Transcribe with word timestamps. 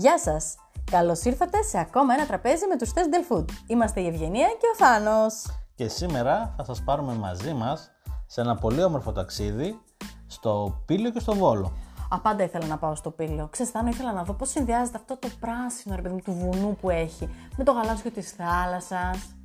Γεια 0.00 0.18
σας! 0.18 0.54
Καλώς 0.90 1.24
ήρθατε 1.24 1.62
σε 1.62 1.78
ακόμα 1.78 2.14
ένα 2.14 2.26
τραπέζι 2.26 2.66
με 2.66 2.76
τους 2.76 2.92
Test 2.94 3.32
Food. 3.32 3.44
Είμαστε 3.66 4.00
η 4.00 4.06
Ευγενία 4.06 4.46
και 4.46 4.66
ο 4.72 4.76
Θάνος. 4.76 5.34
Και 5.74 5.88
σήμερα 5.88 6.54
θα 6.56 6.64
σας 6.64 6.82
πάρουμε 6.82 7.12
μαζί 7.12 7.52
μας 7.52 7.90
σε 8.26 8.40
ένα 8.40 8.54
πολύ 8.54 8.82
όμορφο 8.82 9.12
ταξίδι 9.12 9.80
στο 10.26 10.82
Πύλιο 10.86 11.10
και 11.10 11.18
στο 11.20 11.34
Βόλο. 11.34 11.72
Απάντα 12.10 12.42
ήθελα 12.44 12.66
να 12.66 12.78
πάω 12.78 12.94
στο 12.94 13.10
Πύλιο. 13.10 13.48
Ξέρεις, 13.50 13.72
Θάνο, 13.72 13.88
ήθελα 13.88 14.12
να 14.12 14.24
δω 14.24 14.32
πώς 14.32 14.50
συνδυάζεται 14.50 14.96
αυτό 14.96 15.16
το 15.16 15.28
πράσινο, 15.40 15.96
ρε 15.96 16.02
παιδί 16.02 16.14
μου, 16.14 16.20
του 16.24 16.32
βουνού 16.32 16.76
που 16.80 16.90
έχει, 16.90 17.28
με 17.56 17.64
το 17.64 17.72
γαλάζιο 17.72 18.10
της 18.10 18.30
θάλασσας. 18.30 19.36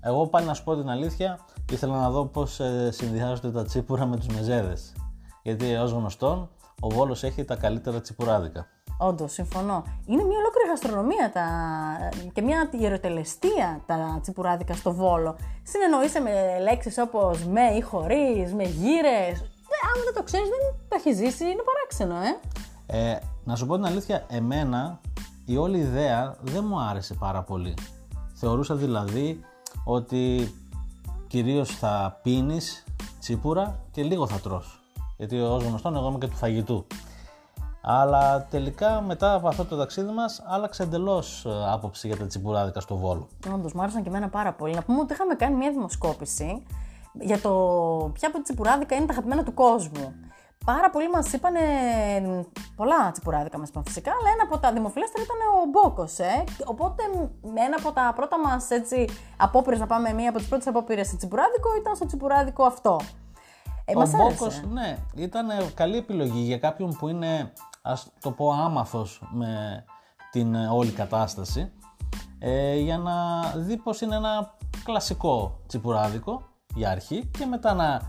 Εγώ 0.00 0.26
πάλι 0.26 0.46
να 0.46 0.54
σου 0.54 0.64
πω 0.64 0.76
την 0.76 0.88
αλήθεια, 0.88 1.38
ήθελα 1.72 2.00
να 2.00 2.10
δω 2.10 2.26
πώς 2.26 2.60
ε, 2.60 2.90
συνδυάζονται 2.90 3.50
τα 3.50 3.64
τσίπουρα 3.64 4.06
με 4.06 4.16
τους 4.16 4.26
μεζέδες. 4.26 4.92
Γιατί 5.42 5.74
ως 5.74 5.90
γνωστόν, 5.90 6.50
ο 6.80 6.88
Βόλος 6.88 7.22
έχει 7.22 7.44
τα 7.44 7.56
καλύτερα 7.56 8.00
τσιπουράδικα. 8.00 8.66
Όντως, 8.98 9.32
συμφωνώ. 9.32 9.84
Είναι 10.06 10.24
μια 10.24 10.38
ολόκληρη 10.38 10.68
γαστρονομία 10.68 11.30
τα... 11.32 11.46
και 12.32 12.42
μια 12.42 12.68
ιεροτελεστία 12.70 13.80
τα 13.86 14.18
τσιπουράδικα 14.22 14.74
στο 14.74 14.92
Βόλο. 14.92 15.36
Συνεννοείσαι 15.62 16.20
με 16.20 16.58
λέξεις 16.62 16.98
όπως 16.98 17.44
με 17.44 17.60
ή 17.60 17.80
χωρίς, 17.80 18.54
με 18.54 18.62
γύρες. 18.62 19.40
Αν 19.94 20.02
δεν 20.04 20.14
το 20.14 20.22
ξέρεις, 20.22 20.48
δεν 20.48 20.58
το 20.88 20.96
έχεις 20.98 21.16
ζήσει, 21.16 21.44
είναι 21.44 21.62
παράξενο, 21.62 22.16
ε. 22.86 23.10
ε. 23.10 23.18
Να 23.44 23.56
σου 23.56 23.66
πω 23.66 23.74
την 23.74 23.86
αλήθεια, 23.86 24.24
εμένα 24.28 25.00
η 25.44 25.56
όλη 25.56 25.78
ιδέα 25.78 26.36
δεν 26.40 26.64
μου 26.66 26.80
άρεσε 26.80 27.14
πάρα 27.14 27.42
πολύ. 27.42 27.74
Θεωρούσα 28.34 28.74
δηλαδή 28.74 29.40
ότι 29.84 30.54
κυρίως 31.26 31.70
θα 31.70 32.20
πίνεις 32.22 32.84
τσίπουρα 33.20 33.80
και 33.90 34.02
λίγο 34.02 34.26
θα 34.26 34.38
τρως. 34.40 34.80
Γιατί 35.16 35.40
ως 35.40 35.64
γνωστόν 35.64 35.96
εγώ 35.96 36.08
είμαι 36.08 36.18
και 36.18 36.26
του 36.26 36.36
φαγητού. 36.36 36.86
Αλλά 37.86 38.46
τελικά 38.50 39.00
μετά 39.00 39.34
από 39.34 39.48
αυτό 39.48 39.64
το 39.64 39.76
ταξίδι 39.76 40.12
μας 40.12 40.42
άλλαξε 40.46 40.82
εντελώς 40.82 41.44
ε, 41.44 41.50
άποψη 41.72 42.06
για 42.06 42.16
τα 42.16 42.26
τσιμπουράδικα 42.26 42.80
στο 42.80 42.96
Βόλο. 42.96 43.28
Όντως, 43.54 43.72
μου 43.72 43.82
άρεσαν 43.82 44.02
και 44.02 44.08
εμένα 44.08 44.28
πάρα 44.28 44.52
πολύ. 44.52 44.74
Να 44.74 44.82
πούμε 44.82 45.00
ότι 45.00 45.12
είχαμε 45.12 45.34
κάνει 45.34 45.56
μια 45.56 45.70
δημοσκόπηση 45.70 46.62
για 47.12 47.40
το 47.40 47.50
ποια 48.12 48.28
από 48.28 48.36
τα 48.36 48.42
τσιπουράδικα 48.42 48.94
είναι 48.96 49.06
τα 49.06 49.12
αγαπημένα 49.12 49.42
του 49.42 49.54
κόσμου. 49.54 50.14
Πάρα 50.64 50.90
πολλοί 50.90 51.10
μας 51.10 51.32
είπαν. 51.32 51.54
Πολλά 52.76 53.10
τσιπουράδικα 53.10 53.58
μας 53.58 53.68
είπαν 53.68 53.84
φυσικά, 53.86 54.10
αλλά 54.10 54.30
ένα 54.34 54.42
από 54.42 54.58
τα 54.58 54.72
δημοφιλέστερα 54.72 55.24
ήταν 55.24 55.36
ο 55.36 55.70
Μπόκος. 55.70 56.18
Ε. 56.18 56.44
Οπότε, 56.64 57.02
ένα 57.42 57.76
από 57.78 57.92
τα 57.92 58.12
πρώτα 58.16 58.38
μας 58.38 58.68
απόπειρες 59.36 59.78
να 59.78 59.86
πάμε, 59.86 60.12
μία 60.12 60.28
από 60.28 60.38
τις 60.38 60.48
πρώτες 60.48 60.66
απόπειρες 60.66 61.08
σε 61.08 61.16
τσιπουράδικο 61.16 61.68
ήταν 61.80 61.96
στο 61.96 62.06
τσιπουράδικο 62.06 62.64
αυτό. 62.64 63.00
Ε, 63.84 63.96
ο 63.96 64.08
Μπόκος, 64.16 64.62
ναι, 64.72 64.96
ήταν 65.14 65.46
καλή 65.74 65.96
επιλογή 65.96 66.40
για 66.40 66.58
κάποιον 66.58 66.96
που 66.98 67.08
είναι 67.08 67.52
ας 67.86 68.12
το 68.20 68.30
πω 68.30 68.50
άμαθος 68.52 69.22
με 69.30 69.84
την 70.30 70.54
ε, 70.54 70.68
όλη 70.68 70.90
κατάσταση 70.90 71.72
ε, 72.38 72.76
για 72.76 72.98
να 72.98 73.42
δει 73.56 73.76
πως 73.76 74.00
είναι 74.00 74.16
ένα 74.16 74.54
κλασικό 74.84 75.60
τσιπουράδικο 75.66 76.42
για 76.74 76.90
αρχή 76.90 77.30
και 77.38 77.46
μετά 77.46 77.74
να 77.74 78.00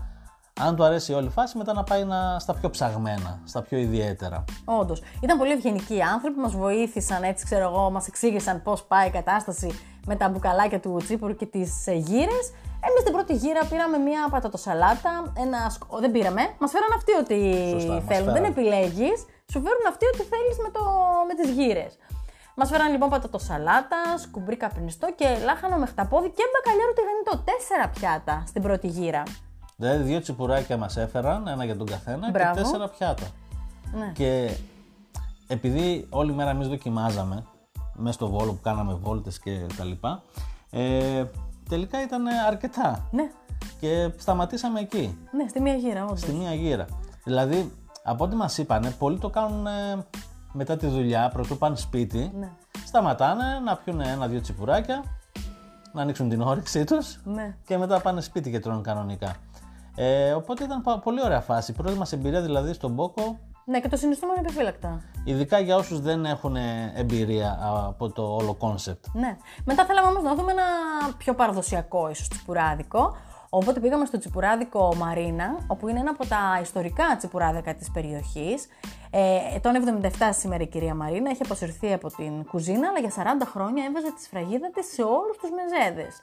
αν 0.60 0.76
του 0.76 0.84
αρέσει 0.84 1.12
η 1.12 1.14
όλη 1.14 1.28
φάση, 1.28 1.56
μετά 1.56 1.72
να 1.72 1.82
πάει 1.82 2.04
να, 2.04 2.38
στα 2.38 2.54
πιο 2.54 2.70
ψαγμένα, 2.70 3.40
στα 3.44 3.62
πιο 3.62 3.78
ιδιαίτερα. 3.78 4.44
Όντως. 4.64 5.02
Ήταν 5.20 5.38
πολύ 5.38 5.52
ευγενικοί 5.52 6.02
άνθρωποι, 6.02 6.40
μας 6.40 6.52
βοήθησαν 6.52 7.22
έτσι, 7.22 7.44
ξέρω 7.44 7.68
εγώ, 7.68 7.90
μας 7.90 8.06
εξήγησαν 8.06 8.62
πώς 8.62 8.84
πάει 8.84 9.08
η 9.08 9.10
κατάσταση 9.10 9.80
με 10.06 10.16
τα 10.16 10.28
μπουκαλάκια 10.28 10.80
του 10.80 10.96
τσίπουρου 11.02 11.36
και 11.36 11.46
τις 11.46 11.86
ε, 11.86 11.92
γύρες. 11.92 12.52
Εμείς 12.88 13.02
την 13.04 13.12
πρώτη 13.12 13.34
γύρα 13.34 13.60
πήραμε 13.70 13.98
μία 13.98 14.28
πατατοσαλάτα, 14.30 15.32
ένα 15.36 15.70
σκο... 15.70 15.98
Δεν 15.98 16.10
πήραμε. 16.10 16.40
Μας 16.58 16.70
φέραν 16.70 16.90
αυτοί 16.96 17.12
ό,τι 17.12 18.04
θέλουν. 18.06 18.32
Δεν 18.32 18.44
επιλέγεις 18.44 19.24
σου 19.52 19.60
φέρουν 19.64 19.86
αυτοί 19.88 20.04
ό,τι 20.06 20.22
θέλεις 20.32 20.56
με, 20.64 20.70
το, 20.76 20.82
με 21.28 21.34
τις 21.34 21.50
γύρες. 21.50 21.98
Μας 22.54 22.68
φέραν 22.68 22.90
λοιπόν 22.90 23.08
πατατοσαλάτα, 23.08 24.18
σκουμπρί 24.18 24.56
καπνιστό 24.56 25.12
και 25.14 25.38
λάχανο 25.44 25.76
με 25.76 25.86
χταπόδι 25.86 26.30
και 26.30 26.42
μπακαλιάρο 26.52 26.92
τηγανιτό. 26.92 27.50
Τέσσερα 27.50 27.88
πιάτα 27.88 28.44
στην 28.46 28.62
πρώτη 28.62 28.86
γύρα. 28.86 29.22
Δηλαδή 29.76 30.02
δύο 30.02 30.20
τσιπουράκια 30.20 30.76
μας 30.76 30.96
έφεραν, 30.96 31.46
ένα 31.46 31.64
για 31.64 31.76
τον 31.76 31.86
καθένα 31.86 32.32
και 32.32 32.50
τέσσερα 32.54 32.88
πιάτα. 32.88 33.26
Ναι. 33.92 34.12
Και 34.14 34.56
επειδή 35.46 36.06
όλη 36.10 36.32
μέρα 36.32 36.50
εμείς 36.50 36.68
δοκιμάζαμε 36.68 37.44
μέσα 37.92 38.12
στο 38.12 38.28
βόλο 38.28 38.52
που 38.52 38.60
κάναμε 38.62 38.94
βόλτες 38.94 39.38
και 39.38 39.66
τα 39.76 39.84
λοιπά, 39.84 40.22
ε, 40.70 41.24
τελικά 41.68 42.02
ήταν 42.02 42.26
αρκετά. 42.26 43.08
Ναι. 43.10 43.30
Και 43.80 44.10
σταματήσαμε 44.16 44.80
εκεί. 44.80 45.18
Ναι, 45.30 45.48
στη 45.48 45.60
μία 45.60 45.74
γύρα, 45.74 46.04
όντως. 46.04 46.20
Στη 46.20 46.32
μία 46.32 46.54
γύρα. 46.54 46.86
Δηλαδή, 47.24 47.72
από 48.08 48.24
ό,τι 48.24 48.36
μας 48.36 48.58
είπανε, 48.58 48.90
πολλοί 48.90 49.18
το 49.18 49.30
κάνουν 49.30 49.66
ε, 49.66 50.04
μετά 50.52 50.76
τη 50.76 50.86
δουλειά, 50.86 51.30
πρωτού 51.32 51.58
πάνε 51.58 51.76
σπίτι. 51.76 52.32
Ναι. 52.38 52.50
Σταματάνε 52.86 53.60
να 53.64 53.76
πιούν 53.76 54.00
ένα-δύο 54.00 54.40
τσιπουράκια, 54.40 55.04
να 55.92 56.02
ανοίξουν 56.02 56.28
την 56.28 56.40
όρεξή 56.40 56.84
τους 56.84 57.20
ναι. 57.24 57.56
και 57.64 57.78
μετά 57.78 58.00
πάνε 58.00 58.20
σπίτι 58.20 58.50
και 58.50 58.58
τρώνε 58.58 58.80
κανονικά. 58.80 59.36
Ε, 59.94 60.32
οπότε 60.32 60.64
ήταν 60.64 60.82
πολύ 61.02 61.22
ωραία 61.24 61.40
φάση. 61.40 61.70
Η 61.70 61.74
πρώτη 61.74 61.98
μας 61.98 62.12
εμπειρία 62.12 62.40
δηλαδή 62.42 62.72
στον 62.72 62.92
Μπόκο. 62.92 63.38
Ναι, 63.64 63.80
και 63.80 63.88
το 63.88 63.96
συνιστούμε 63.96 64.32
ανεπιφύλακτα. 64.38 65.00
Ειδικά 65.24 65.58
για 65.58 65.76
όσους 65.76 66.00
δεν 66.00 66.24
έχουν 66.24 66.56
εμπειρία 66.94 67.58
από 67.86 68.12
το 68.12 68.22
όλο 68.22 68.54
κόνσεπτ. 68.54 69.04
Ναι. 69.12 69.36
Μετά 69.64 69.84
θέλαμε 69.84 70.08
όμως 70.08 70.22
να 70.22 70.34
δούμε 70.34 70.52
ένα 70.52 70.62
πιο 71.18 71.34
παραδοσιακό 71.34 72.10
ίσως 72.10 72.28
τσιπουράδικο. 72.28 73.16
Οπότε 73.50 73.80
πήγαμε 73.80 74.04
στο 74.04 74.18
τσιπουράδικο 74.18 74.94
Μαρίνα, 74.94 75.58
όπου 75.66 75.88
είναι 75.88 76.00
ένα 76.00 76.10
από 76.10 76.26
τα 76.26 76.58
ιστορικά 76.62 77.16
τσιπουράδικα 77.16 77.74
της 77.74 77.90
περιοχής. 77.90 78.66
Ε, 79.10 79.60
το 79.60 79.70
77 80.02 80.08
σήμερα 80.30 80.62
η 80.62 80.66
κυρία 80.66 80.94
Μαρίνα 80.94 81.30
έχει 81.30 81.42
αποσυρθεί 81.42 81.92
από 81.92 82.08
την 82.08 82.44
κουζίνα, 82.44 82.88
αλλά 82.88 82.98
για 82.98 83.10
40 83.10 83.46
χρόνια 83.46 83.84
έβαζε 83.84 84.12
τη 84.12 84.22
σφραγίδα 84.22 84.70
της 84.70 84.92
σε 84.92 85.02
όλους 85.02 85.36
τους 85.40 85.50
μεζέδες. 85.50 86.22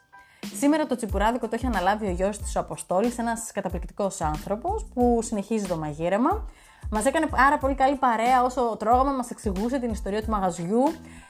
Σήμερα 0.57 0.85
το 0.85 0.95
τσιπουράδικο 0.95 1.47
το 1.47 1.55
έχει 1.55 1.65
αναλάβει 1.65 2.05
ο 2.07 2.09
γιος 2.09 2.37
της 2.37 2.55
ο 2.55 2.59
Αποστόλης, 2.59 3.17
ένας 3.17 3.51
καταπληκτικός 3.51 4.21
άνθρωπος 4.21 4.85
που 4.93 5.19
συνεχίζει 5.21 5.65
το 5.65 5.77
μαγείρεμα. 5.77 6.49
Μας 6.91 7.05
έκανε 7.05 7.25
πάρα 7.25 7.57
πολύ 7.57 7.75
καλή 7.75 7.95
παρέα 7.95 8.43
όσο 8.43 8.75
τρώγαμε, 8.79 9.13
μας 9.13 9.29
εξηγούσε 9.29 9.79
την 9.79 9.91
ιστορία 9.91 10.23
του 10.23 10.29
μαγαζιού. 10.29 10.83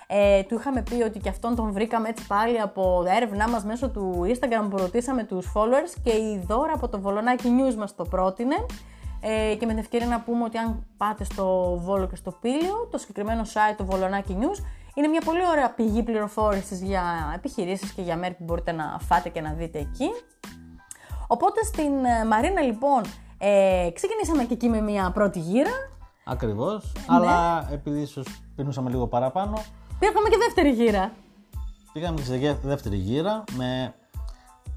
Ε, 0.08 0.44
του 0.44 0.56
είχαμε 0.56 0.82
πει 0.82 1.04
ότι 1.04 1.20
και 1.20 1.30
αυτόν 1.30 1.56
τον 1.56 1.72
βρήκαμε 1.72 2.10
έτσι 2.10 2.28
πάλι 2.28 2.60
από 2.60 3.04
έρευνά 3.16 3.50
μας 3.50 3.64
μέσω 3.64 3.90
του 3.90 4.26
Instagram 4.28 4.68
που 4.70 4.78
ρωτήσαμε 4.78 5.24
τους 5.24 5.52
followers 5.56 6.00
και 6.04 6.12
η 6.12 6.44
δώρα 6.48 6.74
από 6.74 6.88
το 6.90 7.00
Βολονάκι 7.00 7.50
News 7.60 7.76
μας 7.76 7.96
το 7.96 8.04
πρότεινε. 8.04 8.56
Ε, 9.26 9.56
και 9.56 9.66
με 9.66 9.72
την 9.72 9.78
ευκαιρία 9.78 10.08
να 10.08 10.20
πούμε 10.20 10.44
ότι 10.44 10.58
αν 10.58 10.86
πάτε 10.98 11.24
στο 11.24 11.78
Βόλο 11.84 12.08
και 12.08 12.16
στο 12.16 12.32
Πύλιο, 12.32 12.88
το 12.92 12.98
συγκεκριμένο 12.98 13.42
site 13.42 13.76
του 13.78 13.86
Βολονάκι 13.86 14.38
News 14.40 14.64
είναι 14.94 15.08
μια 15.08 15.22
πολύ 15.26 15.48
ωραία 15.48 15.70
πηγή 15.70 16.04
πληροφόρησης 16.04 16.82
για 16.82 17.04
επιχειρήσεις 17.36 17.92
και 17.92 18.02
για 18.02 18.18
μέρη 18.18 18.34
που 18.34 18.44
μπορείτε 18.44 18.72
να 18.72 18.98
φάτε 19.00 19.30
και 19.30 19.42
να 19.42 19.54
δείτε 19.54 19.80
εκεί. 19.80 20.10
Οπότε 21.28 21.64
στην 21.64 22.06
ε, 22.06 22.26
Μαρίνα 22.26 22.62
λοιπόν 22.62 23.02
ε, 23.46 23.90
ξεκινήσαμε 23.94 24.44
και 24.44 24.54
εκεί 24.54 24.68
με 24.68 24.82
μια 24.82 25.12
πρώτη 25.12 25.40
γύρα. 25.40 25.72
Ακριβώς. 26.26 26.94
Ναι. 26.96 27.16
Αλλά 27.16 27.68
επειδή 27.72 28.02
ίσως 28.02 28.26
πίνουσαμε 28.56 28.90
λίγο 28.90 29.08
παραπάνω. 29.08 29.64
Πήγαμε 30.00 30.30
και 30.30 30.38
δεύτερη 30.38 30.70
γύρα. 30.70 31.12
Πήγαμε 31.94 32.20
και 32.20 32.24
σε 32.24 32.58
δεύτερη 32.62 32.96
γύρα 32.96 33.44
με 33.52 33.94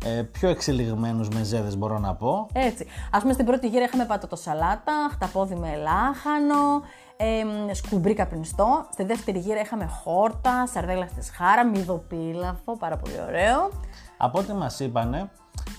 ε, 0.04 0.22
πιο 0.22 0.48
εξελιγμένους 0.48 1.28
μεζέδες 1.28 1.76
μπορώ 1.76 1.98
να 1.98 2.14
πω. 2.14 2.48
Έτσι. 2.52 2.86
Ας 3.10 3.20
πούμε 3.20 3.32
στην 3.32 3.44
πρώτη 3.44 3.68
γύρα 3.68 3.84
είχαμε 3.84 4.06
σαλάτα, 4.32 5.08
χταπόδι 5.10 5.54
με 5.54 5.76
λάχανο, 5.76 6.82
ε, 7.16 7.74
σκουμπρί 7.74 8.14
καπνιστό. 8.14 8.86
Στη 8.92 9.04
δεύτερη 9.04 9.38
γύρα 9.38 9.60
είχαμε 9.60 9.86
χόρτα, 9.86 10.66
σαρδέλα 10.66 11.06
στη 11.06 11.22
σχάρα, 11.22 11.66
μυδοπίλαφο, 11.66 12.76
πάρα 12.78 12.96
πολύ 12.96 13.14
ωραίο. 13.26 13.70
Από 14.16 14.38
ό,τι 14.38 14.52
μας 14.52 14.80
είπανε, 14.80 15.30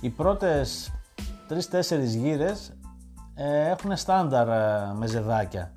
οι 0.01 0.09
πρώτες 0.09 0.91
τρεις-τέσσερις 1.47 2.15
γύρες 2.15 2.69
ε, 2.69 2.76
έχουν 3.43 3.97
στάνταρ 3.97 4.47
ε, 4.47 4.93
μεζεδάκια. 4.93 5.71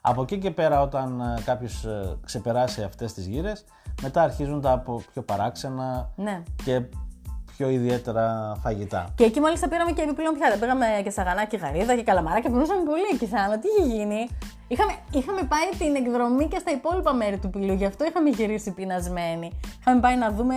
Από 0.00 0.22
εκεί 0.22 0.38
και 0.38 0.50
πέρα 0.50 0.80
όταν 0.80 1.20
ε, 1.20 1.42
κάποιος 1.44 1.84
ε, 1.84 2.16
ξεπεράσει 2.24 2.82
αυτές 2.82 3.12
τις 3.12 3.26
γύρες, 3.26 3.64
μετά 4.02 4.22
αρχίζουν 4.22 4.60
τα 4.60 4.82
πιο 5.12 5.22
παράξενα 5.22 6.10
ναι. 6.16 6.42
και 6.64 6.82
πιο 7.56 7.68
ιδιαίτερα 7.68 8.56
φαγητά. 8.62 9.08
Και 9.14 9.24
εκεί 9.24 9.40
μάλιστα 9.40 9.68
πήραμε 9.68 9.92
και 9.92 10.02
επιπλέον 10.02 10.34
πιάτα. 10.34 10.58
Πήγαμε 10.58 10.86
και 11.04 11.10
σαγανάκι 11.10 11.56
γαρίδα 11.56 11.94
και 11.94 12.02
καλαμαρά 12.02 12.40
και 12.40 12.48
περνούσαμε 12.48 12.82
πολύ 12.84 13.02
εκεί 13.12 13.26
σαν. 13.26 13.60
Τι 13.60 13.68
είχε 13.68 13.96
γίνει; 13.96 14.28
Είχαμε, 14.68 14.92
είχαμε 15.12 15.42
πάει 15.42 15.68
την 15.78 15.94
εκδρομή 15.94 16.48
και 16.48 16.58
στα 16.58 16.70
υπόλοιπα 16.70 17.14
μέρη 17.14 17.38
του 17.38 17.50
πυλού, 17.50 17.72
γι' 17.72 17.84
αυτό 17.84 18.04
είχαμε 18.04 18.28
γυρίσει 18.28 18.70
πεινασμένοι. 18.70 19.52
Είχαμε 19.80 20.00
πάει 20.00 20.16
να 20.16 20.30
δούμε 20.30 20.54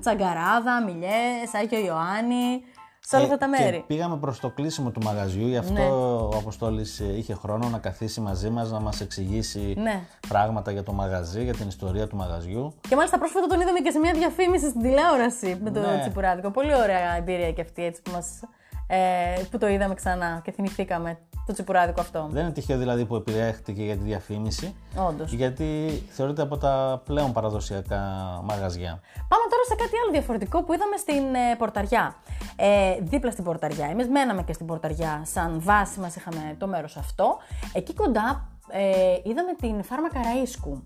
τσαγκαράδα, 0.00 0.82
μιλιές, 0.86 1.54
Άγιο 1.54 1.78
Ιωάννη 1.78 2.62
σε 3.10 3.16
όλα 3.16 3.24
αυτά 3.24 3.36
τα 3.36 3.48
μέρη. 3.48 3.76
Και 3.76 3.84
πήγαμε 3.86 4.16
προς 4.16 4.40
το 4.40 4.50
κλείσιμο 4.50 4.90
του 4.90 5.02
μαγαζιού, 5.02 5.46
γι' 5.46 5.56
αυτό 5.56 5.72
ναι. 5.72 5.88
ο 5.90 6.30
Αποστόλης 6.36 7.00
ε, 7.00 7.16
είχε 7.16 7.34
χρόνο 7.34 7.68
να 7.68 7.78
καθίσει 7.78 8.20
μαζί 8.20 8.50
μας 8.50 8.70
να 8.70 8.80
μας 8.80 9.00
εξηγήσει 9.00 9.74
ναι. 9.76 10.00
πράγματα 10.28 10.70
για 10.70 10.82
το 10.82 10.92
μαγαζί, 10.92 11.44
για 11.44 11.52
την 11.52 11.68
ιστορία 11.68 12.06
του 12.06 12.16
μαγαζιού. 12.16 12.74
Και 12.88 12.96
μάλιστα 12.96 13.18
πρόσφατα 13.18 13.46
τον 13.46 13.60
είδαμε 13.60 13.78
και 13.78 13.90
σε 13.90 13.98
μια 13.98 14.12
διαφήμιση 14.12 14.68
στην 14.68 14.82
τηλεόραση 14.82 15.58
με 15.62 15.70
το 15.70 15.80
ναι. 15.80 15.98
Τσιπουράδικο. 16.00 16.50
Πολύ 16.50 16.74
ωραία 16.74 17.16
εμπειρία 17.16 17.52
και 17.52 17.60
αυτή 17.60 17.84
έτσι 17.84 18.02
που, 18.02 18.10
μας, 18.10 18.40
ε, 18.86 19.42
που 19.50 19.58
το 19.58 19.68
είδαμε 19.68 19.94
ξανά 19.94 20.40
και 20.44 20.52
θυμηθήκαμε 20.52 21.18
το 21.50 21.56
τσιπουράδικο 21.56 22.00
αυτό. 22.00 22.28
Δεν 22.30 22.42
είναι 22.42 22.52
τυχαίο 22.52 22.78
δηλαδή 22.78 23.04
που 23.04 23.14
επιλέχθηκε 23.14 23.82
για 23.82 23.96
τη 23.96 24.02
διαφήμιση. 24.02 24.74
Όντως. 25.08 25.32
Γιατί 25.32 26.02
θεωρείται 26.08 26.42
από 26.42 26.56
τα 26.56 27.02
πλέον 27.04 27.32
παραδοσιακά 27.32 28.02
μαγαζιά. 28.44 29.00
Πάμε 29.28 29.44
τώρα 29.50 29.64
σε 29.68 29.74
κάτι 29.74 29.96
άλλο 30.02 30.10
διαφορετικό 30.10 30.62
που 30.62 30.72
είδαμε 30.72 30.96
στην 30.96 31.34
ε, 31.34 31.54
Πορταριά. 31.58 32.14
Ε, 32.56 32.96
δίπλα 33.00 33.30
στην 33.30 33.44
Πορταριά. 33.44 33.86
Εμείς 33.86 34.08
μέναμε 34.08 34.42
και 34.42 34.52
στην 34.52 34.66
Πορταριά, 34.66 35.22
σαν 35.24 35.60
βάση 35.60 36.00
μας 36.00 36.16
είχαμε 36.16 36.56
το 36.58 36.66
μέρος 36.66 36.96
αυτό. 36.96 37.38
Εκεί 37.72 37.94
κοντά 37.94 38.48
ε, 38.70 39.30
είδαμε 39.30 39.52
την 39.60 39.82
φάρμα 39.82 40.08
Καραΐσκου 40.12 40.82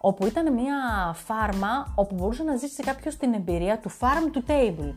όπου 0.00 0.26
ήταν 0.26 0.52
μια 0.52 0.76
φάρμα 1.14 1.92
όπου 1.94 2.14
μπορούσε 2.14 2.42
να 2.42 2.56
ζήσει 2.56 2.82
κάποιος 2.82 3.16
την 3.16 3.34
εμπειρία 3.34 3.78
του 3.78 3.90
farm 3.90 4.36
to 4.36 4.50
table. 4.50 4.92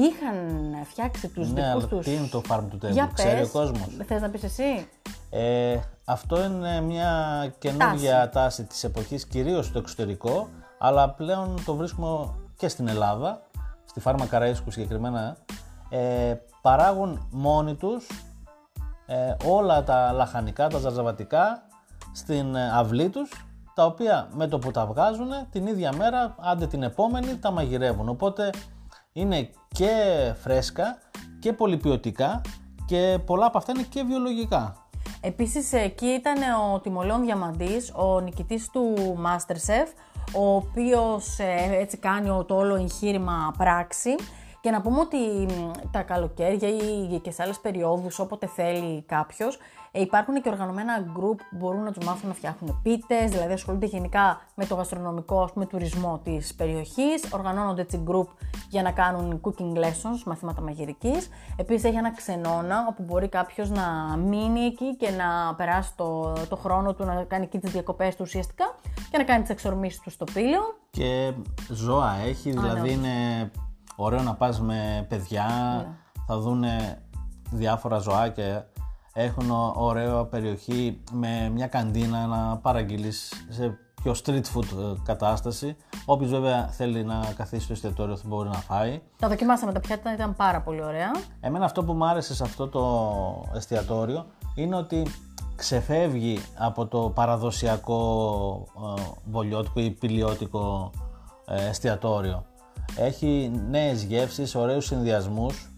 Είχαν 0.00 0.36
φτιάξει 0.84 1.28
τους 1.28 1.52
Ναι, 1.52 1.54
δικούς 1.54 1.70
αλλά 1.72 1.86
τους... 1.86 2.04
τι 2.04 2.14
είναι 2.14 2.26
το 2.26 2.42
farm 2.48 2.60
to 2.60 2.86
table, 2.86 2.90
Για 2.90 3.10
ξέρει 3.14 3.38
πες. 3.38 3.48
ο 3.48 3.52
κόσμος. 3.52 3.86
Θες 4.06 4.20
να 4.20 4.28
πεις 4.28 4.42
εσύ; 4.42 4.88
Ε, 5.30 5.78
αυτό 6.04 6.44
είναι 6.44 6.80
μια 6.80 7.12
καινούργια 7.58 8.28
τάση. 8.30 8.64
της 8.64 8.84
εποχής, 8.84 9.26
κυρίως 9.26 9.66
στο 9.66 9.78
εξωτερικό, 9.78 10.48
αλλά 10.78 11.10
πλέον 11.10 11.62
το 11.64 11.74
βρίσκουμε 11.74 12.34
και 12.56 12.68
στην 12.68 12.88
Ελλάδα, 12.88 13.42
στη 13.84 14.00
φάρμα 14.00 14.26
Καραΐσκου 14.30 14.68
συγκεκριμένα, 14.68 15.36
ε, 15.88 16.34
παράγουν 16.62 17.26
μόνοι 17.30 17.74
τους 17.74 18.06
ε, 19.06 19.34
όλα 19.46 19.82
τα 19.84 20.12
λαχανικά, 20.12 20.68
τα 20.68 20.78
ζαρζαβατικά 20.78 21.62
στην 22.12 22.54
ε, 22.54 22.70
αυλή 22.74 23.08
τους, 23.08 23.46
τα 23.74 23.84
οποία 23.84 24.28
με 24.32 24.46
το 24.46 24.58
που 24.58 24.70
τα 24.70 24.86
βγάζουν 24.86 25.28
την 25.50 25.66
ίδια 25.66 25.92
μέρα, 25.96 26.34
άντε 26.38 26.66
την 26.66 26.82
επόμενη, 26.82 27.36
τα 27.36 27.50
μαγειρεύουν. 27.50 28.08
Οπότε 28.08 28.50
είναι 29.12 29.50
και 29.68 29.90
φρέσκα 30.42 30.98
και 31.40 31.52
πολυποιωτικά 31.52 32.40
και 32.86 33.18
πολλά 33.26 33.46
από 33.46 33.58
αυτά 33.58 33.72
είναι 33.72 33.86
και 33.88 34.02
βιολογικά. 34.02 34.88
Επίσης 35.20 35.72
εκεί 35.72 36.06
ήταν 36.06 36.36
ο 36.72 36.80
Τιμολέων 36.80 37.24
Διαμαντής, 37.24 37.92
ο 37.94 38.20
νικητής 38.20 38.70
του 38.70 38.94
Masterchef, 39.24 39.86
ο 40.34 40.54
οποίος 40.54 41.38
ε, 41.38 41.76
έτσι 41.80 41.96
κάνει 41.96 42.44
το 42.46 42.56
όλο 42.56 42.74
εγχείρημα 42.74 43.54
πράξη. 43.58 44.14
Και 44.60 44.70
να 44.70 44.80
πούμε 44.80 45.00
ότι 45.00 45.16
μ, 45.16 45.70
τα 45.90 46.02
καλοκαίρια 46.02 46.68
ή 46.68 47.18
και 47.22 47.30
σε 47.30 47.42
άλλες 47.42 47.58
περιόδους 47.58 48.18
όποτε 48.18 48.46
θέλει 48.46 49.02
κάποιος 49.02 49.58
ε, 49.92 50.00
υπάρχουν 50.00 50.42
και 50.42 50.48
οργανωμένα 50.48 51.04
group 51.16 51.36
που 51.50 51.56
μπορούν 51.56 51.82
να 51.82 51.92
τους 51.92 52.06
μάθουν 52.06 52.28
να 52.28 52.34
φτιάχνουν 52.34 52.80
πίτες, 52.82 53.30
δηλαδή 53.30 53.52
ασχολούνται 53.52 53.86
γενικά 53.86 54.40
με 54.54 54.66
το 54.66 54.74
γαστρονομικό 54.74 55.42
ας 55.42 55.52
πούμε, 55.52 55.66
τουρισμό 55.66 56.20
της 56.24 56.54
περιοχής, 56.54 57.32
οργανώνονται 57.32 57.80
έτσι 57.80 58.04
group 58.08 58.26
για 58.68 58.82
να 58.82 58.90
κάνουν 58.90 59.40
cooking 59.44 59.76
lessons, 59.76 60.22
μαθήματα 60.24 60.60
μαγειρικής. 60.60 61.28
Επίσης 61.56 61.84
έχει 61.84 61.96
ένα 61.96 62.14
ξενώνα 62.14 62.86
όπου 62.88 63.02
μπορεί 63.02 63.28
κάποιος 63.28 63.70
να 63.70 64.16
μείνει 64.16 64.60
εκεί 64.60 64.96
και 64.96 65.10
να 65.10 65.54
περάσει 65.54 65.92
το, 65.96 66.32
το 66.48 66.56
χρόνο 66.56 66.94
του, 66.94 67.04
να 67.04 67.24
κάνει 67.24 67.44
εκεί 67.44 67.58
τις 67.58 67.70
διακοπές 67.72 68.16
του 68.16 68.22
ουσιαστικά 68.26 68.74
και 69.10 69.18
να 69.18 69.24
κάνει 69.24 69.40
τις 69.40 69.50
εξορμήσεις 69.50 70.00
του 70.00 70.10
στο 70.10 70.24
πύλιο. 70.24 70.60
Και 70.90 71.32
ζώα 71.68 72.14
έχει, 72.26 72.50
δηλαδή 72.50 72.92
είναι 72.92 73.50
ωραίο 74.00 74.22
να 74.22 74.34
πας 74.34 74.60
με 74.60 75.06
παιδιά, 75.08 75.46
θα 76.26 76.38
δούνε 76.38 77.02
διάφορα 77.50 77.98
ζωάκια. 77.98 78.68
Έχουν 79.12 79.50
ω- 79.50 79.72
ωραία 79.76 80.24
περιοχή 80.24 81.00
με 81.12 81.48
μια 81.54 81.66
καντίνα 81.66 82.26
να 82.26 82.56
παραγγείλεις 82.56 83.32
σε 83.48 83.78
πιο 84.02 84.14
street 84.24 84.42
food 84.54 84.64
ε, 84.78 84.94
κατάσταση. 85.04 85.76
Όποιος 86.04 86.30
βέβαια 86.30 86.66
θέλει 86.66 87.04
να 87.04 87.32
καθίσει 87.36 87.62
στο 87.64 87.72
εστιατόριο 87.72 88.16
θα 88.16 88.22
μπορεί 88.26 88.48
να 88.48 88.54
φάει. 88.58 89.00
Τα 89.18 89.28
δοκιμάσαμε 89.28 89.72
τα 89.72 89.80
πιάτα, 89.80 90.12
ήταν 90.12 90.36
πάρα 90.36 90.60
πολύ 90.60 90.82
ωραία. 90.82 91.10
Εμένα 91.40 91.64
αυτό 91.64 91.84
που 91.84 91.92
μου 91.92 92.06
άρεσε 92.06 92.34
σε 92.34 92.42
αυτό 92.42 92.68
το 92.68 92.84
εστιατόριο 93.54 94.26
είναι 94.54 94.76
ότι 94.76 95.06
ξεφεύγει 95.56 96.38
από 96.58 96.86
το 96.86 96.98
παραδοσιακό 97.14 97.98
ε, 98.98 99.02
βολιώτικο 99.30 99.80
ή 99.80 99.90
πηλιώτικο 99.90 100.90
ε, 101.46 101.68
εστιατόριο. 101.68 102.44
Έχει 103.00 103.50
νέες 103.70 104.02
γεύσεις, 104.02 104.54
ωραίους 104.54 104.84
συνδυασμούς. 104.84 105.68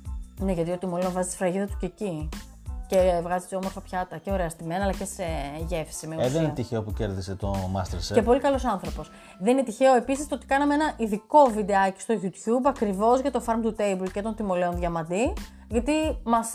Ναι, 0.40 0.52
γιατί 0.52 0.70
ο 0.70 0.78
Τιμολέων 0.78 1.12
βάζει 1.12 1.26
τη 1.28 1.34
σφραγίδα 1.34 1.66
του 1.66 1.76
και 1.80 1.86
εκεί. 1.86 2.28
Και 2.86 3.20
βγάζει 3.22 3.54
όμορφα 3.54 3.80
πιάτα 3.80 4.16
και 4.16 4.30
ωραία 4.32 4.48
στημένα, 4.48 4.82
αλλά 4.82 4.92
και 4.92 5.04
σε 5.04 5.24
γεύση 5.68 6.06
με 6.06 6.14
Ε, 6.14 6.18
ουσία. 6.18 6.30
δεν 6.30 6.42
είναι 6.42 6.52
τυχαίο 6.52 6.82
που 6.82 6.92
κέρδισε 6.92 7.34
το 7.34 7.54
Masterchef. 7.76 8.12
Και 8.14 8.22
πολύ 8.22 8.40
καλός 8.40 8.64
άνθρωπος. 8.64 9.10
Δεν 9.40 9.52
είναι 9.52 9.62
τυχαίο 9.62 9.94
επίσης 9.94 10.26
το 10.28 10.34
ότι 10.34 10.46
κάναμε 10.46 10.74
ένα 10.74 10.92
ειδικό 10.96 11.44
βιντεάκι 11.54 12.00
στο 12.00 12.14
YouTube 12.22 12.66
ακριβώς 12.66 13.20
για 13.20 13.30
το 13.30 13.42
Farm 13.46 13.66
to 13.66 13.80
Table 13.80 14.10
και 14.12 14.22
τον 14.22 14.34
Τιμολέων 14.34 14.76
Διαμαντή. 14.76 15.32
Γιατί 15.68 15.92
μας 16.24 16.48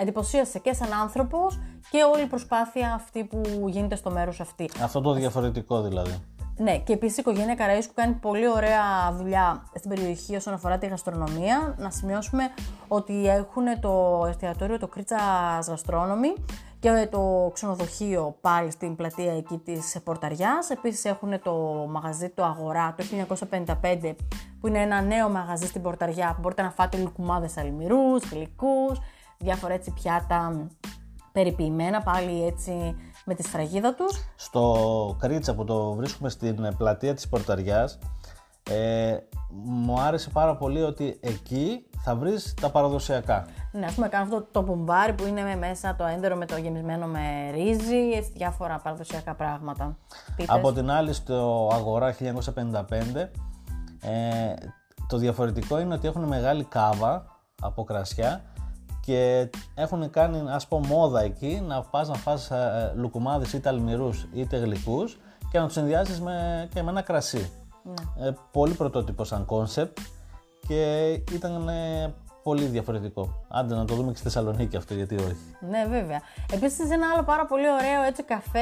εντυπωσίασε 0.00 0.58
και 0.58 0.72
σαν 0.72 0.92
άνθρωπος 0.92 1.58
και 1.90 1.98
όλη 2.14 2.22
η 2.22 2.26
προσπάθεια 2.26 2.92
αυτή 2.94 3.24
που 3.24 3.68
γίνεται 3.68 3.96
στο 3.96 4.10
μέρος 4.10 4.40
αυτή. 4.40 4.70
Αυτό 4.82 5.00
το 5.00 5.12
διαφορετικό 5.12 5.82
δηλαδή. 5.82 6.14
Ναι, 6.58 6.78
και 6.78 6.92
επίσης 6.92 7.16
η 7.16 7.20
οικογένεια 7.20 7.54
Καραΐσκου 7.58 7.92
κάνει 7.94 8.12
πολύ 8.12 8.48
ωραία 8.48 9.12
δουλειά 9.12 9.64
στην 9.74 9.90
περιοχή 9.90 10.36
όσον 10.36 10.54
αφορά 10.54 10.78
τη 10.78 10.86
γαστρονομία. 10.86 11.74
Να 11.78 11.90
σημειώσουμε 11.90 12.42
ότι 12.88 13.28
έχουν 13.28 13.80
το 13.80 14.24
εστιατόριο 14.28 14.78
το 14.78 14.86
Κρίτσα 14.86 15.18
Γαστρόνομη 15.66 16.34
και 16.78 17.08
το 17.10 17.50
ξενοδοχείο 17.54 18.36
πάλι 18.40 18.70
στην 18.70 18.96
πλατεία 18.96 19.36
εκεί 19.36 19.58
της 19.58 19.96
Πορταριάς. 20.04 20.70
Επίσης 20.70 21.04
έχουν 21.04 21.42
το 21.42 21.52
μαγαζί 21.90 22.28
το 22.28 22.44
Αγορά 22.44 22.94
το 22.96 23.04
1955 23.82 24.14
που 24.60 24.66
είναι 24.66 24.78
ένα 24.78 25.00
νέο 25.00 25.28
μαγαζί 25.28 25.66
στην 25.66 25.82
Πορταριά 25.82 26.32
που 26.34 26.40
μπορείτε 26.40 26.62
να 26.62 26.70
φάτε 26.70 26.96
λουκουμάδες 26.96 27.56
αλμυρούς, 27.56 28.24
γλυκούς, 28.30 28.98
διάφορα 29.38 29.74
έτσι 29.74 29.90
πιάτα 29.90 30.66
περιποιημένα 31.32 32.02
πάλι 32.02 32.46
έτσι 32.46 32.96
με 33.26 33.34
τη 33.34 33.42
σφραγίδα 33.42 33.94
τους. 33.94 34.28
Στο 34.36 35.16
Κρίτσα 35.18 35.54
που 35.54 35.64
το 35.64 35.92
βρίσκουμε 35.92 36.28
στην 36.28 36.76
πλατεία 36.76 37.14
της 37.14 37.28
Πορταριάς 37.28 37.98
ε, 38.70 39.16
μου 39.64 40.00
άρεσε 40.00 40.30
πάρα 40.30 40.56
πολύ 40.56 40.82
ότι 40.82 41.18
εκεί 41.20 41.86
θα 42.02 42.16
βρεις 42.16 42.54
τα 42.60 42.70
παραδοσιακά. 42.70 43.46
Ναι, 43.72 43.86
ας 43.86 43.94
πούμε, 43.94 44.08
κάνουν 44.08 44.24
αυτό 44.24 44.46
το 44.50 44.62
μπομπάρι 44.62 45.12
που 45.12 45.26
είναι 45.26 45.42
με 45.42 45.56
μέσα 45.56 45.96
το 45.96 46.04
έντερο 46.04 46.36
με 46.36 46.46
το 46.46 46.56
γεμισμένο 46.56 47.06
με 47.06 47.50
ρύζι, 47.52 48.10
έτσι, 48.14 48.30
διάφορα 48.34 48.80
παραδοσιακά 48.82 49.34
πράγματα. 49.34 49.96
Πίτες. 50.36 50.56
Από 50.56 50.72
την 50.72 50.90
άλλη 50.90 51.12
στο 51.12 51.70
Αγορά 51.72 52.14
1955 52.14 52.22
ε, 54.00 54.54
το 55.08 55.16
διαφορετικό 55.16 55.78
είναι 55.80 55.94
ότι 55.94 56.06
έχουν 56.06 56.22
μεγάλη 56.22 56.64
κάβα 56.64 57.40
από 57.62 57.84
κρασιά 57.84 58.42
και 59.06 59.50
έχουν 59.74 60.10
κάνει 60.10 60.42
ας 60.48 60.66
πω 60.66 60.78
μόδα 60.78 61.20
εκεί 61.22 61.62
να 61.66 61.82
πας 61.82 62.08
να 62.08 62.14
φας 62.14 62.50
ε, 62.50 62.92
λουκουμάδες 62.96 63.52
είτε 63.52 63.68
αλμυρούς 63.68 64.28
είτε 64.32 64.56
γλυκούς 64.56 65.18
και 65.50 65.58
να 65.58 65.64
τους 65.64 65.74
συνδυάζεις 65.74 66.20
με, 66.20 66.68
και 66.74 66.82
με 66.82 66.90
ένα 66.90 67.02
κρασί. 67.02 67.50
Ε, 68.20 68.30
πολύ 68.52 68.74
πρωτότυπο 68.74 69.24
σαν 69.24 69.44
κόνσεπτ 69.44 69.98
και 70.66 71.06
ήταν 71.32 71.68
ε, 71.68 72.14
πολύ 72.42 72.64
διαφορετικό. 72.64 73.44
Άντε 73.48 73.74
να 73.74 73.84
το 73.84 73.94
δούμε 73.94 74.10
και 74.10 74.16
στη 74.16 74.24
Θεσσαλονίκη 74.24 74.76
αυτό 74.76 74.94
γιατί 74.94 75.14
όχι. 75.14 75.56
Ναι, 75.70 75.86
βέβαια. 75.88 76.20
Επίσης, 76.52 76.90
ένα 76.90 77.06
άλλο 77.14 77.22
πάρα 77.22 77.46
πολύ 77.46 77.70
ωραίο 77.70 78.02
έτσι, 78.02 78.22
καφέ 78.22 78.60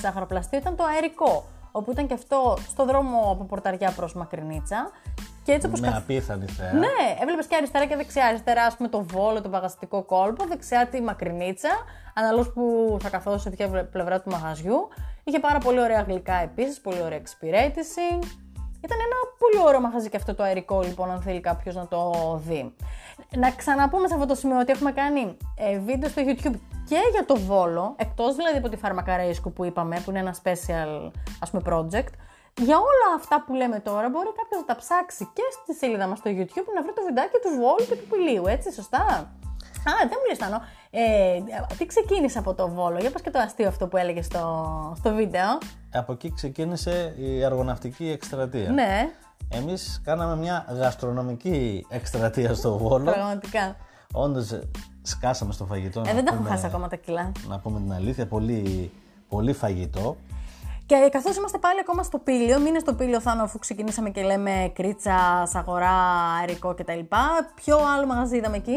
ζαχαροπλαστείο 0.00 0.58
ήταν 0.58 0.76
το 0.76 0.84
αερικό. 0.84 1.44
Όπου 1.72 1.90
ήταν 1.90 2.06
και 2.06 2.14
αυτό 2.14 2.56
στο 2.68 2.84
δρόμο 2.84 3.30
από 3.30 3.44
Πορταριά 3.44 3.90
προς 3.90 4.14
Μακρινίτσα. 4.14 4.90
Και 5.42 5.52
έτσι 5.52 5.66
όπως 5.66 5.80
με 5.80 5.88
απίθανη 5.88 6.46
θέα. 6.46 6.72
Ναι, 6.72 6.86
έβλεπες 7.20 7.46
και 7.46 7.56
αριστερά 7.56 7.86
και 7.86 7.96
δεξιά. 7.96 8.26
Αριστερά, 8.26 8.64
ας 8.64 8.76
πούμε, 8.76 8.88
το 8.88 9.02
βόλο, 9.02 9.40
το 9.40 9.48
παγαστικό 9.48 10.02
κόλπο. 10.02 10.44
Δεξιά 10.46 10.86
τη 10.86 11.02
μακρινίτσα. 11.02 11.70
Αναλόγως 12.14 12.52
που 12.52 12.96
θα 13.02 13.08
καθόταν 13.08 13.40
σε 13.40 13.50
ποια 13.50 13.86
πλευρά 13.92 14.20
του 14.20 14.30
μαγαζιού. 14.30 14.88
Είχε 15.24 15.38
πάρα 15.38 15.58
πολύ 15.58 15.80
ωραία 15.80 16.02
γλυκά 16.02 16.34
επίσης, 16.34 16.80
πολύ 16.80 17.02
ωραία 17.02 17.18
εξυπηρέτηση. 17.18 18.00
Ήταν 18.84 18.98
ένα 18.98 19.16
πολύ 19.38 19.66
ωραίο 19.66 19.80
μαγαζί 19.80 20.08
και 20.08 20.16
αυτό 20.16 20.34
το 20.34 20.42
αερικό, 20.42 20.80
λοιπόν, 20.80 21.10
αν 21.10 21.20
θέλει 21.20 21.40
κάποιος 21.40 21.74
να 21.74 21.88
το 21.88 22.12
δει. 22.46 22.74
Να 23.36 23.50
ξαναπούμε 23.50 24.08
σε 24.08 24.14
αυτό 24.14 24.26
το 24.26 24.34
σημείο 24.34 24.58
ότι 24.58 24.72
έχουμε 24.72 24.92
κάνει 24.92 25.36
ε, 25.56 25.78
βίντεο 25.78 26.08
στο 26.08 26.22
YouTube 26.26 26.58
και 26.88 26.98
για 27.12 27.24
το 27.26 27.36
Βόλο, 27.36 27.94
εκτός 27.96 28.36
δηλαδή 28.36 28.56
από 28.56 28.68
τη 28.68 28.76
φαρμακαρέισκου 28.76 29.52
που 29.52 29.64
είπαμε, 29.64 30.00
που 30.04 30.10
είναι 30.10 30.18
ένα 30.18 30.34
special 30.42 31.10
ας 31.40 31.50
πούμε 31.50 31.62
project, 31.66 32.12
για 32.60 32.76
όλα 32.76 33.08
αυτά 33.16 33.42
που 33.46 33.54
λέμε 33.54 33.78
τώρα 33.80 34.08
μπορεί 34.08 34.30
κάποιος 34.40 34.60
να 34.60 34.66
τα 34.66 34.76
ψάξει 34.76 35.24
και 35.32 35.42
στη 35.62 35.74
σελίδα 35.74 36.06
μας 36.06 36.18
στο 36.18 36.30
YouTube 36.30 36.68
να 36.74 36.82
βρει 36.82 36.92
το 36.98 37.02
βιντεάκι 37.06 37.38
του 37.42 37.50
Βόλου 37.60 37.84
και 37.88 37.96
του 37.96 38.06
Πηλίου, 38.10 38.46
έτσι, 38.46 38.72
σωστά; 38.72 38.98
Α, 39.90 39.92
δεν 40.08 40.16
μου 40.20 40.26
λες 40.28 40.38
Τάνο. 40.38 40.60
Ε, 40.90 41.38
τι 41.78 41.86
ξεκίνησε 41.86 42.38
από 42.38 42.54
το 42.54 42.68
Βόλο, 42.68 42.98
για 42.98 43.10
πας 43.10 43.22
και 43.22 43.30
το 43.30 43.38
αστείο 43.38 43.68
αυτό 43.68 43.86
που 43.86 43.96
έλεγες 43.96 44.24
στο, 44.26 44.44
στο 44.98 45.14
βίντεο. 45.14 45.58
Από 45.92 46.12
εκεί 46.12 46.32
ξεκίνησε 46.32 47.14
η 47.18 47.44
αργοναυτική 47.44 48.10
εκστρατεία. 48.10 48.70
Ναι, 48.70 49.10
Εμείς 49.48 50.00
κάναμε 50.04 50.36
μια 50.36 50.66
γαστρονομική 50.68 51.86
εκστρατεία 51.88 52.54
στο 52.54 52.78
Βόλο. 52.78 53.10
πραγματικά. 53.12 53.76
Όντως 54.12 54.50
ε, 54.50 54.70
σκάσαμε 55.02 55.52
στο 55.52 55.64
φαγητό. 55.64 56.00
Ε, 56.00 56.02
να 56.02 56.12
δεν 56.12 56.24
τα 56.24 56.30
έχω 56.32 56.36
πούμε- 56.42 56.50
χάσει 56.54 56.66
ακόμα 56.66 56.88
τα 56.88 56.96
κιλά. 56.96 57.32
Να 57.48 57.58
πούμε 57.58 57.80
την 57.80 57.92
αλήθεια, 57.92 58.26
πολύ, 58.26 58.92
πολύ 59.28 59.52
φαγητό. 59.52 60.16
Και 60.92 61.08
καθώς 61.10 61.36
είμαστε 61.36 61.58
πάλι 61.58 61.78
ακόμα 61.80 62.02
στο 62.02 62.18
πύλιο, 62.18 62.60
μείνε 62.60 62.78
στο 62.78 62.94
πύλιο 62.94 63.20
Θάνο 63.20 63.42
αφού 63.42 63.58
ξεκινήσαμε 63.58 64.10
και 64.10 64.22
λέμε 64.22 64.72
κρίτσα, 64.74 65.46
σαγορά, 65.46 65.90
αερικό 66.38 66.74
κτλ. 66.74 66.98
Ποιο 67.54 67.78
άλλο 67.96 68.06
μαγαζί 68.06 68.36
είδαμε 68.36 68.56
εκεί; 68.56 68.76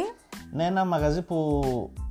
Ναι, 0.51 0.65
ένα 0.65 0.85
μαγαζί 0.85 1.21
που 1.21 1.61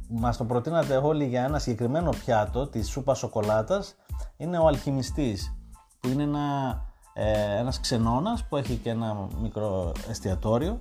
μας 0.08 0.36
το 0.36 0.44
προτείνατε 0.44 0.96
όλοι 0.96 1.24
για 1.24 1.44
ένα 1.44 1.58
συγκεκριμένο 1.58 2.10
πιάτο 2.24 2.66
της 2.66 2.88
σούπας 2.88 3.18
σοκολάτας 3.18 3.94
είναι 4.36 4.58
ο 4.58 4.66
αλχημιστής 4.66 5.54
που 6.00 6.08
είναι 6.08 6.22
ένα, 6.22 6.80
ε, 7.12 7.58
ένας 7.58 7.80
ξενώνας 7.80 8.44
που 8.48 8.56
έχει 8.56 8.76
και 8.76 8.90
ένα 8.90 9.28
μικρό 9.42 9.92
εστιατόριο 10.10 10.80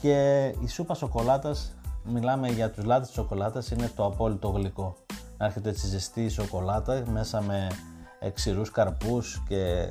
και 0.00 0.44
η 0.60 0.68
σούπα 0.68 0.94
σοκολάτας 0.94 1.74
μιλάμε 2.04 2.48
για 2.48 2.70
τους 2.70 2.84
λάτρες 2.84 3.06
της 3.06 3.16
σοκολάτας 3.16 3.70
είναι 3.70 3.90
το 3.96 4.04
απόλυτο 4.04 4.48
γλυκό 4.48 4.96
να 5.36 5.46
έρχεται 5.46 5.68
έτσι 5.68 5.86
ζεστή 5.86 6.28
σοκολάτα 6.28 7.02
μέσα 7.10 7.42
με 7.42 7.68
ξηρούς 8.34 8.70
καρπούς 8.70 9.42
και 9.48 9.86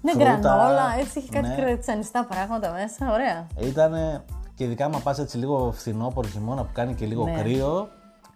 Ναι, 0.00 0.10
φρούτα. 0.12 0.36
γκρανόλα, 0.38 0.94
έτσι 0.98 1.18
έχει 1.18 1.28
κάτι 1.28 1.48
Ναι. 1.48 1.54
κρατισανιστά 1.54 2.24
πράγματα 2.24 2.72
μέσα. 2.72 3.12
Ωραία. 3.12 3.46
Ήτανε 3.60 4.24
και 4.54 4.64
ειδικά 4.64 4.88
μα 4.88 4.98
πας 4.98 5.18
έτσι 5.18 5.36
λίγο 5.38 5.72
φθινόπωρο 5.72 6.28
χειμώνα 6.28 6.62
που 6.62 6.70
κάνει 6.72 6.94
και 6.94 7.06
λίγο 7.06 7.24
Ναι. 7.24 7.32
κρύο 7.32 7.88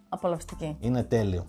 Απολαυστική. 0.08 0.76
είναι 0.80 1.02
τέλειο. 1.02 1.44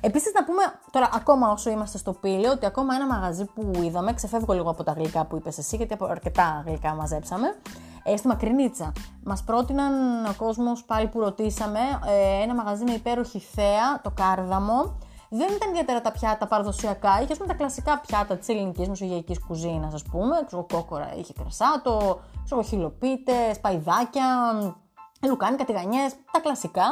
Επίσης, 0.00 0.32
να 0.34 0.44
πούμε 0.44 0.62
τώρα, 0.90 1.08
ακόμα 1.14 1.50
όσο 1.50 1.70
είμαστε 1.70 1.98
στο 1.98 2.12
πύλιο, 2.12 2.50
ότι 2.50 2.66
ακόμα 2.66 2.94
ένα 2.94 3.06
μαγαζί 3.06 3.44
που 3.44 3.70
είδαμε, 3.82 4.12
ξεφεύγω 4.14 4.52
λίγο 4.52 4.70
από 4.70 4.82
τα 4.84 4.92
γλυκά 4.92 5.24
που 5.24 5.36
είπες 5.36 5.58
εσύ, 5.58 5.76
γιατί 5.76 5.92
από 5.92 6.04
αρκετά 6.06 6.62
γλυκά 6.66 6.94
μαζέψαμε. 6.94 7.46
Ε, 8.04 8.16
στη 8.16 8.26
Μακρινίτσα. 8.26 8.92
Μας 9.24 9.42
πρότειναν 9.42 10.24
ο 10.24 10.34
κόσμος 10.36 10.84
πάλι 10.84 11.06
που 11.08 11.20
ρωτήσαμε 11.20 11.78
ε, 12.06 12.42
ένα 12.42 12.54
μαγαζί 12.54 12.84
με 12.84 12.92
υπέροχη 12.92 13.38
θέα, 13.38 14.00
το 14.02 14.10
κάρδαμο. 14.10 14.98
Δεν 15.36 15.48
ήταν 15.54 15.68
ιδιαίτερα 15.68 16.00
τα 16.00 16.12
πιάτα 16.12 16.46
παραδοσιακά, 16.46 17.14
είχες 17.16 17.30
ας 17.30 17.36
πούμε 17.36 17.48
τα 17.48 17.54
κλασικά 17.54 17.98
πιάτα 18.06 18.36
της 18.36 18.48
ελληνικής 18.48 18.88
μεσογειακής 18.88 19.38
κουζίνας, 19.46 19.94
ας 19.94 20.02
πούμε. 20.02 20.42
Ξέρω, 20.46 20.66
κόκορα, 20.72 21.14
είχε 21.16 21.32
κρασάτο, 21.32 22.20
ξέρω, 22.44 22.62
χιλοπίτες, 22.62 23.60
παϊδάκια, 23.60 24.26
λουκάνικα, 25.28 25.64
τηγανιές, 25.64 26.14
τα 26.30 26.40
κλασικά, 26.40 26.86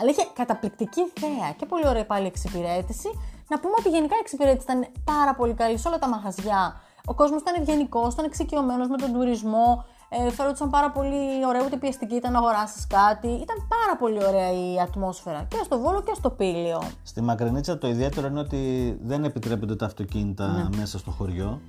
αλλά 0.00 0.10
είχε 0.10 0.26
καταπληκτική 0.32 1.12
θέα 1.20 1.52
και 1.56 1.66
πολύ 1.66 1.88
ωραία 1.88 2.06
πάλι 2.06 2.26
εξυπηρέτηση. 2.26 3.08
Να 3.48 3.58
πούμε 3.58 3.74
ότι 3.78 3.88
γενικά 3.88 4.14
η 4.16 4.18
εξυπηρέτηση 4.20 4.64
ήταν 4.70 4.86
πάρα 5.04 5.34
πολύ 5.34 5.54
καλή 5.54 5.78
σε 5.78 5.88
όλα 5.88 5.98
τα 5.98 6.08
μαγαζιά. 6.08 6.80
Ο 7.06 7.14
κόσμος 7.14 7.40
ήταν 7.40 7.54
ευγενικός, 7.60 8.12
ήταν 8.12 8.24
εξοικειωμένος 8.24 8.88
με 8.88 8.96
τον 8.96 9.12
τουρισμό, 9.12 9.84
ε, 10.08 10.30
φερόντουσαν 10.30 10.70
πάρα 10.70 10.90
πολύ 10.90 11.46
ωραία, 11.46 11.64
ούτε 11.64 11.76
πιεστική 11.76 12.14
ήταν 12.14 12.32
να 12.32 12.38
αγοράσεις 12.38 12.86
κάτι. 12.86 13.26
Ήταν 13.28 13.56
πάρα 13.68 13.96
πολύ 13.98 14.24
ωραία 14.24 14.50
η 14.52 14.80
ατμόσφαιρα 14.80 15.44
και 15.48 15.56
στο 15.64 15.78
Βόλο 15.78 16.02
και 16.02 16.12
στο 16.14 16.30
Πήλιο. 16.30 16.82
Στη 17.02 17.20
Μακρινίτσα 17.22 17.78
το 17.78 17.88
ιδιαίτερο 17.88 18.26
είναι 18.26 18.40
ότι 18.40 18.96
δεν 19.02 19.24
επιτρέπονται 19.24 19.76
τα 19.76 19.86
αυτοκίνητα 19.86 20.46
Ναι. 20.46 20.76
μέσα 20.76 20.98
στο 20.98 21.10
χωριό. 21.10 21.60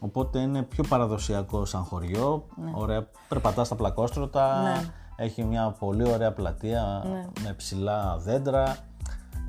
Οπότε 0.00 0.38
είναι 0.38 0.62
πιο 0.62 0.84
παραδοσιακό 0.88 1.64
σαν 1.64 1.82
χωριό. 1.84 2.46
Ωραία, 2.72 3.06
περπατάς 3.28 3.66
στα 3.66 3.74
πλακόστρωτα. 3.76 4.62
Ναι. 4.62 4.80
Έχει 5.16 5.44
μια 5.44 5.76
πολύ 5.78 6.08
ωραία 6.12 6.32
πλατεία 6.32 7.02
με 7.44 7.52
ψηλά 7.56 8.16
δέντρα. 8.18 8.76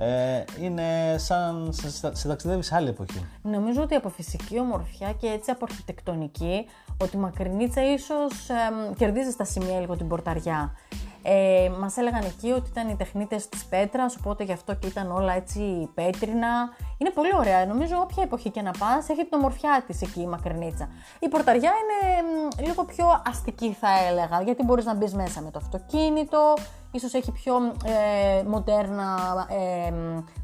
Ε, 0.01 0.43
είναι 0.61 1.15
σαν 1.17 1.69
σε, 1.73 2.15
σε 2.15 2.27
ταξιδεύεις 2.27 2.71
άλλη 2.71 2.89
εποχή. 2.89 3.25
Νομίζω 3.41 3.81
ότι 3.81 3.95
από 3.95 4.09
φυσική 4.09 4.59
ομορφιά 4.59 5.13
και 5.13 5.27
έτσι 5.27 5.51
από 5.51 5.65
αρχιτεκτονική, 5.69 6.65
ότι 6.97 7.15
η 7.15 7.19
Μακρινίτσα 7.19 7.93
ίσως 7.93 8.49
εμ, 8.49 8.93
κερδίζεις 8.97 9.33
στα 9.33 9.43
σημεία 9.43 9.79
λίγο 9.79 9.95
την 9.95 10.07
πορταριά. 10.07 10.71
Ε, 11.23 11.69
μας 11.79 11.97
έλεγαν 11.97 12.23
εκεί 12.23 12.51
ότι 12.51 12.69
ήταν 12.69 12.89
οι 12.89 12.95
τεχνίτες 12.95 13.49
της 13.49 13.65
πέτρας, 13.65 14.15
οπότε 14.15 14.43
γι' 14.43 14.51
αυτό 14.51 14.75
και 14.75 14.87
ήταν 14.87 15.11
όλα 15.11 15.33
έτσι 15.33 15.89
πέτρινα. 15.93 16.69
Είναι 16.97 17.09
πολύ 17.09 17.29
ωραία. 17.37 17.65
Νομίζω 17.65 17.95
όποια 17.97 18.23
εποχή 18.23 18.49
και 18.49 18.61
να 18.61 18.71
πας 18.71 19.09
έχει 19.09 19.25
την 19.25 19.37
ομορφιά 19.37 19.83
της 19.87 20.01
εκεί 20.01 20.21
η 20.21 20.27
Μακρινίτσα. 20.27 20.89
Η 21.19 21.27
πορταριά 21.27 21.71
είναι 21.81 22.17
εμ, 22.19 22.65
λίγο 22.67 22.83
πιο 22.85 23.05
αστική 23.29 23.73
θα 23.73 23.87
έλεγα, 24.09 24.41
γιατί 24.41 24.63
μπορείς 24.63 24.85
να 24.85 24.93
μπεις 24.95 25.13
μέσα 25.13 25.41
με 25.41 25.51
το 25.51 25.59
αυτοκίνητο, 25.63 26.53
ίσως 26.91 27.13
έχει 27.13 27.31
πιο 27.31 27.55
ε, 27.85 28.43
μοντέρνα 28.43 29.17
ε, 29.49 29.93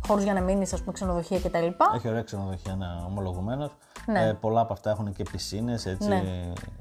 χώρους 0.07 0.23
για 0.23 0.33
να 0.33 0.41
μείνεις, 0.41 0.73
ας 0.73 0.79
πούμε 0.79 0.91
ξενοδοχεία 0.91 1.39
κτλ. 1.39 1.67
Έχει 1.95 2.07
ωραία 2.07 2.21
ξενοδοχεία, 2.21 2.73
είναι 2.73 2.87
ομολογουμένος. 3.07 3.71
Ναι. 4.05 4.27
Ε, 4.27 4.33
πολλά 4.33 4.61
από 4.61 4.73
αυτά 4.73 4.89
έχουν 4.89 5.13
και 5.13 5.23
πισίνες, 5.31 5.85
έτσι, 5.85 6.07
Ναι. 6.07 6.23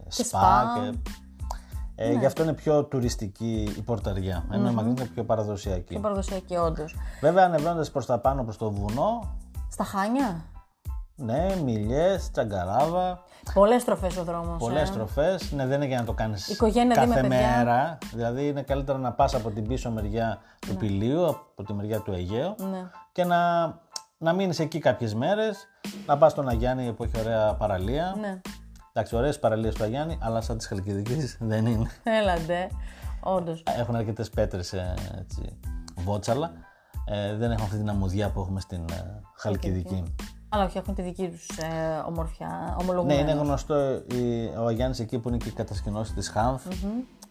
σπα 0.08 0.24
σπα. 0.24 0.78
και... 0.80 0.98
Ε, 1.96 2.12
Γι' 2.12 2.26
αυτό 2.26 2.42
είναι 2.42 2.52
πιο 2.52 2.84
τουριστική 2.84 3.74
η 3.76 3.80
πορταριά, 3.82 4.44
ενώ 4.52 4.68
η 4.70 4.72
Μακρινίτσα 4.72 5.02
είναι 5.04 5.12
πιο 5.14 5.24
παραδοσιακή. 5.24 5.84
Πιο 5.84 6.00
παραδοσιακή, 6.00 6.56
όντως. 6.56 6.96
Βέβαια, 7.20 7.44
ανεβαίνοντας 7.44 7.90
προς 7.90 8.06
τα 8.06 8.18
πάνω 8.18 8.42
προς 8.44 8.56
το 8.56 8.70
βουνό, 8.70 9.36
Στα 9.70 9.84
χάνια; 9.84 10.44
ναι, 11.16 11.46
μιλιές, 11.64 12.30
τσαγκαράβα, 12.30 13.22
Πολλές 13.54 13.82
στροφές 13.82 14.16
ο 14.16 14.24
δρόμος. 14.24 14.58
πολλές 14.58 14.88
στροφές. 14.88 15.52
Ναι, 15.52 15.66
δεν 15.66 15.76
είναι 15.76 15.86
για 15.86 15.98
να 15.98 16.04
το 16.04 16.12
κάνεις 16.12 16.48
Οικογένεια, 16.48 17.00
δει 17.02 17.08
με 17.08 17.14
κάθε 17.14 17.28
παιδιά. 17.28 17.56
μέρα. 17.56 17.98
Δηλαδή, 18.14 18.46
είναι 18.48 18.62
καλύτερα 18.62 18.98
να 18.98 19.12
πας 19.12 19.34
από 19.34 19.50
την 19.50 19.66
πίσω 19.68 19.90
μεριά 19.90 20.38
του 20.66 20.76
πηλίου, 20.76 21.26
από 21.26 21.62
τη 21.66 21.72
μεριά 21.72 22.00
του 22.00 22.12
Αιγαίου 22.12 22.54
Ναι. 22.70 22.90
και 23.12 23.24
να, 23.24 23.64
να 24.18 24.32
μείνεις 24.32 24.58
εκεί 24.58 24.78
κάποιες 24.78 25.14
μέρες, 25.14 25.66
να 26.06 26.18
πας 26.18 26.32
στον 26.32 26.48
Αγιάννη 26.48 26.92
που 26.92 27.02
έχει 27.04 27.18
ωραία 27.18 27.54
παραλία. 27.54 28.14
Ναι. 28.20 28.40
Εντάξει, 28.96 29.16
ωραίες 29.16 29.38
παραλίες 29.38 29.74
του 29.74 29.84
Αγιάννη, 29.84 30.18
αλλά 30.20 30.40
σαν 30.40 30.58
τη 30.58 30.66
Χαλκιδικής 30.66 31.36
δεν 31.40 31.66
είναι. 31.66 31.90
Έλαντε. 32.20 32.68
Όντως. 33.20 33.62
Έχουν 33.78 33.94
αρκετές 33.94 34.30
πέτρες 34.30 34.74
βότσαλα. 35.94 36.52
Ε, 37.04 37.34
δεν 37.36 37.50
έχουν 37.50 37.64
αυτή 37.64 37.76
την 37.76 37.88
αμμουδιά 37.88 38.30
που 38.30 38.40
έχουμε 38.40 38.60
στην 38.60 38.84
ε, 38.90 39.20
Χαλκιδική. 39.36 40.02
Αλλά 40.48 40.64
όχι, 40.64 40.78
έχουν 40.78 40.94
τη 40.94 41.02
δική 41.02 41.28
τους 41.28 41.48
ε, 41.48 42.02
ομορφιά. 42.08 42.64
Ναι, 42.66 42.82
Ομολογουμένως. 42.82 43.22
είναι 43.22 43.40
γνωστό 43.40 43.74
η, 43.94 44.46
ο 44.58 44.66
Αγιάννης 44.66 45.00
εκεί 45.00 45.18
που 45.18 45.28
είναι 45.28 45.36
και 45.36 45.48
η 45.48 45.52
κατασκηνώση 45.52 46.14
της 46.14 46.28
χανθ 46.28 46.66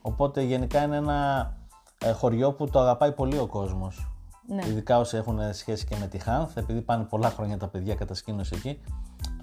Οπότε 0.01 0.41
γενικά 0.41 0.83
είναι 0.83 0.95
ένα 0.95 1.51
ε, 1.97 2.11
χωριό 2.11 2.53
που 2.53 2.69
το 2.69 2.79
αγαπάει 2.79 3.11
πολύ 3.11 3.37
ο 3.37 3.47
κόσμος. 3.47 4.07
Ναι. 4.47 4.65
Ειδικά 4.67 4.99
όσοι 4.99 5.17
έχουν 5.17 5.53
σχέση 5.53 5.85
και 5.85 5.95
με 5.99 6.07
τη 6.07 6.17
Χάνθ, 6.17 6.57
επειδή 6.57 6.81
πάνε 6.81 7.03
πολλά 7.03 7.29
χρόνια 7.29 7.57
τα 7.57 7.67
παιδιά 7.67 7.95
κατασκήνωση 7.95 8.55
εκεί, 8.55 8.79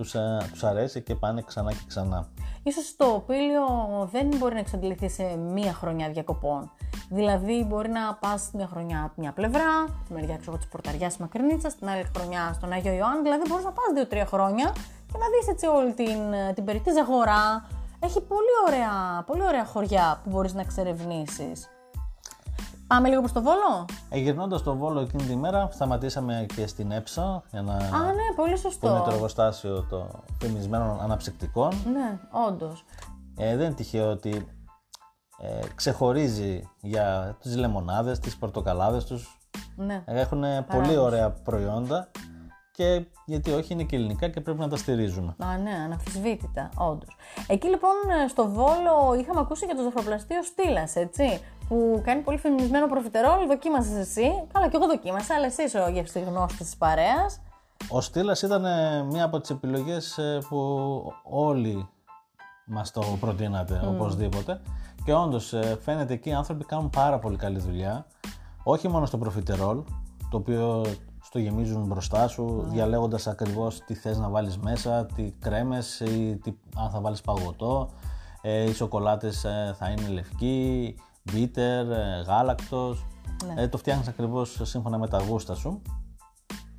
τους, 0.01 0.15
ε, 0.15 0.49
τους 0.53 0.65
αρέσει 0.65 1.03
και 1.03 1.15
πάνε 1.15 1.43
ξανά 1.43 1.71
και 1.73 1.85
ξανά. 1.87 2.29
Ίσως 2.63 2.97
το 2.97 3.25
πήλιο 3.27 3.67
δεν 4.13 4.27
μπορεί 4.37 4.55
να 4.55 4.61
εξαντληθεί 4.61 5.09
σε 5.09 5.37
μία 5.37 5.73
χρονιά 5.73 6.09
διακοπών. 6.11 6.71
Δηλαδή, 7.11 7.65
μπορεί 7.69 7.89
να 7.89 8.15
πας 8.15 8.51
μια 8.53 8.67
χρονιά 8.67 9.03
από 9.05 9.15
μια 9.17 9.33
πλευρά, 9.33 10.03
τη 10.07 10.13
μεριά 10.13 10.37
ξέρω, 10.37 10.57
της 10.57 10.69
πορταριάς 10.69 11.09
της 11.09 11.21
Μακρινίτσας, 11.21 11.77
την 11.77 11.89
άλλη 11.89 12.05
χρονιά 12.17 12.53
στον 12.55 12.73
Άγιο 12.73 12.93
Ιωάννη. 12.93 13.23
Δηλαδή, 13.23 13.43
μπορείς 13.49 13.65
να 13.65 13.73
πας 13.73 13.85
δύο-τρία 13.95 14.27
χρόνια 14.27 14.73
και 15.07 15.19
να 15.19 15.27
δεις 15.33 15.49
έτσι 15.49 15.67
όλη 15.67 15.93
την, 15.93 16.21
την 16.55 16.65
περιττή 16.65 16.91
Ζαγορά. 16.93 17.69
Έχει 18.01 18.21
πολύ 18.21 18.55
ωραία, 18.67 19.25
πολύ 19.27 19.43
ωραία 19.43 19.65
χωριά 19.65 20.21
που 20.25 20.31
μπορείς 20.31 20.55
να 20.55 20.61
εξερευνήσεις. 20.61 21.69
Πάμε 22.91 23.09
λίγο 23.09 23.21
προς 23.21 23.33
το 23.33 23.43
Βόλο. 23.43 23.85
Ε, 24.09 24.19
Γυρνώντας 24.19 24.63
το 24.63 24.77
Βόλο 24.77 25.01
εκείνη 25.01 25.23
τη 25.23 25.37
μέρα, 25.37 25.69
σταματήσαμε 25.73 26.47
και 26.57 26.67
στην 26.67 26.91
Έψα, 26.91 27.43
για 27.51 27.63
να... 27.63 27.73
Α, 27.73 27.77
ναι, 27.79 27.89
πολύ 27.91 28.35
που 28.37 28.47
είναι 28.47 28.57
σωστό. 28.57 29.03
το 29.05 29.11
εργοστάσιο 29.11 29.87
των 29.91 30.23
φημισμένων 30.41 31.01
αναψυκτικών. 31.01 31.73
Ναι, 31.93 32.19
όντως. 32.49 32.85
Ε, 33.37 33.57
δεν 33.57 33.67
είναι 33.67 33.75
τυχαίο 33.75 34.11
ότι 34.11 34.47
ε, 35.39 35.67
ξεχωρίζει 35.75 36.69
για 36.81 37.37
τις 37.41 37.57
λεμονάδες, 37.57 38.19
τις 38.19 38.37
πορτοκαλάδες 38.37 39.05
τους. 39.05 39.39
Ναι. 39.77 40.03
Έχουν 40.07 40.45
πολύ 40.67 40.97
ωραία 40.97 41.31
προϊόντα 41.31 42.11
και 42.81 43.05
γιατί 43.25 43.51
όχι 43.51 43.73
είναι 43.73 43.83
και 43.83 43.97
ελληνικά 43.97 44.29
και 44.29 44.41
πρέπει 44.41 44.59
να 44.59 44.69
τα 44.69 44.77
στηρίζουμε. 44.77 45.35
Α, 45.39 45.59
ναι, 45.59 45.71
αναμφισβήτητα, 45.85 46.71
όντως. 46.77 47.17
Εκεί 47.47 47.69
λοιπόν 47.69 47.95
στο 48.29 48.49
Βόλο 48.49 49.21
είχαμε 49.21 49.41
ακούσει 49.41 49.65
για 49.65 49.75
το 49.75 49.83
ζαχαροπλαστείο 49.83 50.43
Στήλας, 50.43 50.97
έτσι. 50.97 51.41
Που 51.69 52.01
κάνει 52.05 52.21
πολύ 52.23 52.39
φημισμένο 52.39 52.87
προφιτερόλ. 52.87 53.47
Δοκίμασες 53.47 53.97
εσύ; 53.97 54.45
Καλά, 54.53 54.69
και 54.69 54.77
εγώ 54.77 54.87
δοκίμασα, 54.87 55.35
αλλά 55.35 55.47
εσύ 55.47 55.63
είσαι 55.63 55.79
ο 55.79 55.89
γευστηγνώστη 55.89 56.57
της 56.57 56.77
παρέας. 56.77 57.41
Ο 57.89 58.01
Στήλας 58.01 58.43
ήταν 58.43 58.65
ε, 58.65 59.03
μία 59.03 59.25
από 59.25 59.41
τις 59.41 59.51
επιλογές 59.51 60.19
ε, 60.19 60.39
που 60.49 60.59
όλοι 61.23 61.89
μας 62.67 62.91
το 62.91 63.17
προτείνατε 63.21 63.81
οπωσδήποτε 63.89 64.61
και 65.05 65.15
όντως 65.15 65.53
ε, 65.53 65.79
φαίνεται 65.83 66.13
εκεί 66.13 66.29
οι 66.29 66.33
άνθρωποι 66.33 66.65
κάνουν 66.65 66.91
πάρα 66.91 67.19
πολύ 67.19 67.37
καλή 67.37 67.59
δουλειά 67.59 68.07
όχι 68.63 68.89
μόνο 68.89 69.07
στο 69.07 69.19
προφιτερόλ 69.19 69.83
το 70.31 70.37
οποίο 70.37 70.85
στο 71.31 71.39
γεμίζουν 71.39 71.87
μπροστά 71.87 72.29
σου 72.29 72.65
διαλέγοντας 72.69 73.27
ακριβώς 73.27 73.85
τι 73.85 73.95
θες 73.95 74.19
να 74.19 74.29
βάλεις 74.29 74.59
μέσα, 74.59 75.07
τι 75.07 75.33
κρέμες 75.39 76.01
ή 76.01 76.39
τι, 76.43 76.53
αν 76.77 76.91
θα 76.91 77.01
βάλεις 77.01 77.21
παγωτό. 77.21 77.91
Ε, 78.43 78.63
οι 78.63 78.73
σοκολάτες 78.73 79.45
ε, 79.45 79.75
θα 79.79 79.89
είναι 79.89 80.09
λευκοί, 80.09 80.95
μπίτερ, 81.23 81.91
ε, 81.91 82.23
γάλακτος. 82.27 83.07
Ε, 83.57 83.69
το 83.69 83.79
φτιάχνεις 83.79 84.09
ακριβώς 84.09 84.61
σύμφωνα 84.63 84.99
με 84.99 85.09
τα 85.09 85.19
γούστα 85.19 85.55
σου. 85.55 85.83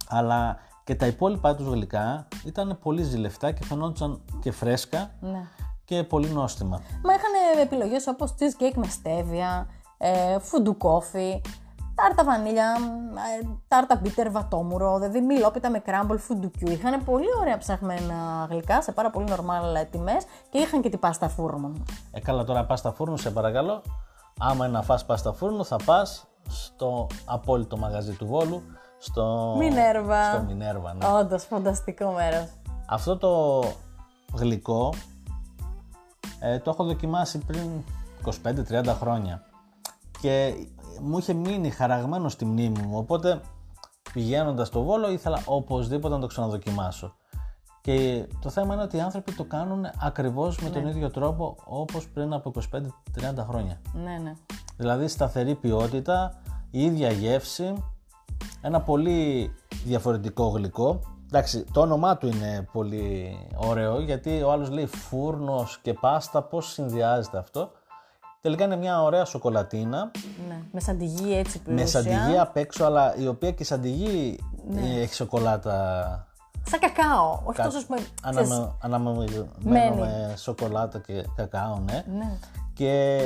Αλλά 0.07 0.57
και 0.83 0.95
τα 0.95 1.05
υπόλοιπα 1.05 1.55
τους 1.55 1.67
γλυκά 1.67 2.27
ήταν 2.45 2.77
πολύ 2.81 3.03
ζηλευτά 3.03 3.51
και 3.51 3.63
φαινόντουσαν 3.63 4.21
και 4.41 4.51
φρέσκα 4.51 5.11
Ναι. 5.19 5.47
και 5.85 6.03
πολύ 6.03 6.29
νόστιμα. 6.29 6.81
Μα 7.03 7.13
είχαν 7.13 7.61
επιλογές 7.63 8.07
όπως 8.07 8.33
cheesecake 8.39 8.75
με 8.75 8.87
στέβια, 8.87 9.67
ε, 9.97 10.39
φουντουκόφι, 10.39 11.41
τάρτα 12.01 12.23
βανίλια, 12.23 12.77
ε, 13.41 13.47
τάρτα 13.67 13.95
μπίτερ 14.01 14.31
βατόμουρο, 14.31 14.97
δηλαδή 14.97 15.21
μιλόπιτα 15.21 15.69
με 15.69 15.79
κράμπολ 15.79 16.17
φουντουκιού. 16.17 16.71
Είχαν 16.71 17.03
πολύ 17.03 17.27
ωραία 17.39 17.57
ψαχμένα 17.57 18.47
γλυκά 18.49 18.81
σε 18.81 18.91
πάρα 18.91 19.09
πολύ 19.09 19.25
νορμάλ 19.29 19.87
τιμές 19.91 20.23
και 20.49 20.57
είχαν 20.57 20.81
και 20.81 20.89
την 20.89 20.99
πάστα 20.99 21.29
φούρνο. 21.29 21.73
Ε, 22.11 22.19
καλά 22.19 22.43
τώρα 22.43 22.65
πας 22.65 22.79
στα 22.79 22.91
φούρνο 22.91 23.17
σε 23.17 23.31
παρακαλώ. 23.31 23.81
Άμα 24.39 24.65
είναι 24.65 24.77
να 24.77 24.81
φας 24.81 25.05
πας 25.05 25.19
στα 25.19 25.33
φούρνο 25.33 25.63
θα 25.63 25.75
πας 25.85 26.27
στο 26.47 27.07
απόλυτο 27.25 27.77
μαγαζί 27.77 28.11
του 28.13 28.27
Βόλου, 28.27 28.61
στο 28.97 29.55
Μινέρβα. 29.57 30.31
Στο 30.31 30.43
Μινέρβα, 30.47 30.93
ναι. 30.93 31.05
Όντως, 31.07 31.43
φανταστικό 31.43 32.11
μέρος. 32.11 32.47
Αυτό 32.85 33.17
το 33.17 33.63
γλυκό 34.33 34.93
ε, 36.39 36.59
το 36.59 36.69
έχω 36.69 36.83
δοκιμάσει 36.83 37.37
πριν 37.37 37.69
25-30 38.43 38.95
χρόνια 38.99 39.41
και 40.21 40.53
μου 41.01 41.17
είχε 41.17 41.33
μείνει 41.33 41.69
χαραγμένο 41.69 42.29
στη 42.29 42.45
μνήμη 42.45 42.81
μου, 42.81 42.97
οπότε 42.97 43.41
πηγαίνοντας 44.13 44.67
στο 44.67 44.83
Βόλο 44.83 45.11
ήθελα 45.11 45.41
οπωσδήποτε 45.45 46.13
να 46.13 46.19
το 46.21 46.27
ξαναδοκιμάσω. 46.27 47.15
Και 47.81 48.27
το 48.41 48.49
θέμα 48.49 48.73
είναι 48.73 48.83
ότι 48.83 48.97
οι 48.97 49.01
άνθρωποι 49.01 49.31
το 49.31 49.43
κάνουν 49.43 49.85
ακριβώς 49.99 50.59
με 50.59 50.69
τον 50.69 50.87
ίδιο 50.87 51.11
τρόπο 51.11 51.55
όπως 51.63 52.07
πριν 52.07 52.33
από 52.33 52.51
25-30 52.71 53.45
χρόνια. 53.47 53.81
Ναι, 53.93 54.17
ναι. 54.23 54.33
Δηλαδή 54.77 55.07
σταθερή 55.07 55.55
ποιότητα, 55.55 56.41
η 56.71 56.83
ίδια 56.83 57.11
γεύση, 57.11 57.73
ένα 58.61 58.81
πολύ 58.81 59.51
διαφορετικό 59.85 60.47
γλυκό. 60.47 60.99
Εντάξει, 61.27 61.63
το 61.71 61.81
όνομά 61.81 62.17
του 62.17 62.27
είναι 62.27 62.67
πολύ 62.71 63.37
ωραίο 63.55 63.99
γιατί 63.99 64.41
ο 64.41 64.51
άλλος 64.51 64.69
λέει 64.69 64.85
φούρνος 64.85 65.79
και 65.81 65.93
πάστα, 65.93 66.41
πώς 66.41 66.71
συνδυάζεται 66.71 67.37
αυτό. 67.37 67.71
Τελικά 68.41 68.63
είναι 68.63 68.75
μια 68.75 69.03
ωραία 69.03 69.25
σοκολατίνα 69.25 70.11
ναι. 70.47 70.59
Με 70.71 70.79
σαντιγί 70.79 71.37
έτσι 71.37 71.59
που 71.61 71.71
με 71.71 71.85
σαντιγί 71.85 72.37
απ' 72.39 72.57
έξω, 72.57 72.83
αλλά 72.85 73.15
η 73.15 73.27
οποία 73.27 73.51
και 73.51 73.63
η 73.63 73.65
σαντιγί 73.65 74.39
ε, 74.75 75.01
έχει 75.01 75.13
σοκολάτα 75.13 76.25
Σαν 76.69 76.79
κακάο. 76.79 77.39
Όχι 77.43 77.57
κα- 77.57 77.63
τόσο 77.63 77.77
ας 77.77 77.85
πούμε. 77.85 77.99
αναμε- 78.23 78.47
ξέρεις, 78.47 78.67
αναμειγμένο 78.81 79.45
Μένει. 79.63 79.95
με 79.99 80.33
σοκολάτα 80.37 80.99
και 80.99 81.25
κακάο, 81.35 81.77
ναι. 81.85 82.03
Ναι. 82.17 82.31
Και 82.73 83.19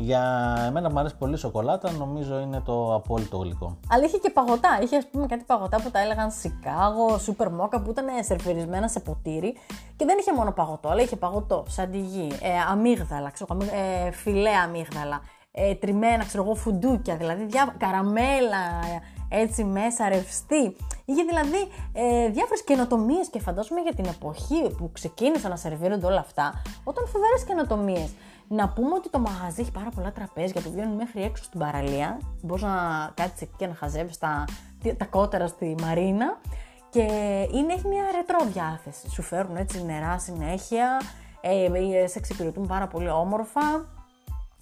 για 0.00 0.54
εμένα 0.66 0.90
μου 0.90 0.98
αρέσει 0.98 1.16
πολύ 1.16 1.34
η 1.34 1.36
σοκολάτα, 1.36 1.90
νομίζω 1.90 2.38
είναι 2.38 2.60
το 2.60 2.94
απόλυτο 2.94 3.36
γλυκό. 3.36 3.78
Αλλά 3.90 4.04
είχε 4.04 4.18
και 4.18 4.30
παγωτά. 4.30 4.78
Είχε, 4.82 4.96
ας 4.96 5.06
πούμε, 5.10 5.26
κάτι 5.26 5.44
παγωτά 5.44 5.80
που 5.80 5.90
τα 5.90 6.00
έλεγαν 6.00 6.30
Σικάγο, 6.30 7.18
Σούπερ 7.18 7.50
Μόκα, 7.50 7.80
που 7.82 7.90
ήταν 7.90 8.06
σερφερισμένα 8.20 8.88
σε 8.88 9.00
ποτήρι. 9.00 9.54
Και 9.96 10.04
δεν 10.04 10.16
είχε 10.20 10.34
μόνο 10.34 10.52
παγωτό, 10.52 10.88
αλλά 10.88 11.02
είχε 11.02 11.16
παγωτό, 11.16 11.64
σαντιγί, 11.68 12.28
ε, 12.42 12.48
αμύγδαλα, 12.70 13.30
ξέρω, 13.30 13.48
αμύγ- 13.52 13.72
ε, 14.06 14.10
φιλέ 14.10 14.50
αμύγδαλα, 14.50 15.20
ε, 15.50 15.74
τριμμένα, 15.74 16.24
ξέρω 16.24 16.42
εγώ, 16.42 16.54
φουντούκια, 16.54 17.16
δηλαδή 17.16 17.44
διά, 17.44 17.74
καραμέλα, 17.78 18.62
ε, 19.30 19.40
έτσι 19.40 19.64
μέσα, 19.64 20.08
ρευστή. 20.08 20.76
Είχε 21.04 21.22
δηλαδή 21.22 21.68
ε, 21.92 22.28
διάφορες 22.28 22.64
καινοτομίες 22.64 23.28
και 23.28 23.40
φαντάζομαι 23.40 23.80
για 23.80 23.94
την 23.94 24.04
εποχή 24.04 24.74
που 24.76 24.90
ξεκίνησαν 24.92 25.50
να 25.50 25.56
σερβίρονται 25.56 26.06
όλα 26.06 26.20
αυτά, 26.20 26.62
όταν 26.84 27.06
φοβερές 27.06 27.44
καινοτομίες. 27.46 28.10
Να 28.48 28.68
πούμε 28.68 28.94
ότι 28.94 29.10
το 29.10 29.18
μαγαζί 29.18 29.60
έχει 29.60 29.70
πάρα 29.72 29.88
πολλά 29.94 30.12
τραπέζια 30.12 30.60
που 30.60 30.70
βγαίνουν 30.70 30.94
μέχρι 30.94 31.22
έξω 31.22 31.42
στην 31.44 31.60
παραλία. 31.60 32.18
Μπορείς 32.42 32.62
να 32.62 33.10
κάτσεις 33.14 33.40
εκεί 33.42 33.52
και 33.56 33.66
να 33.66 33.74
χαζεύεις 33.74 34.18
τα, 34.18 34.44
τα 34.96 35.04
κότερα 35.04 35.46
στη 35.46 35.74
Μαρίνα. 35.82 36.38
Και 36.90 37.00
είναι, 37.52 37.72
έχει 37.72 37.86
μια 37.88 38.02
ρετρό 38.16 38.38
διάθεση. 38.52 39.10
Σου 39.10 39.22
φέρουν 39.22 39.56
έτσι 39.56 39.84
νερά 39.84 40.18
συνέχεια. 40.18 41.00
Ε, 41.40 41.64
ε, 41.64 42.06
σε 42.06 42.18
εξυπηρετούν 42.18 42.66
πάρα 42.66 42.86
πολύ 42.86 43.08
όμορφα. 43.10 43.60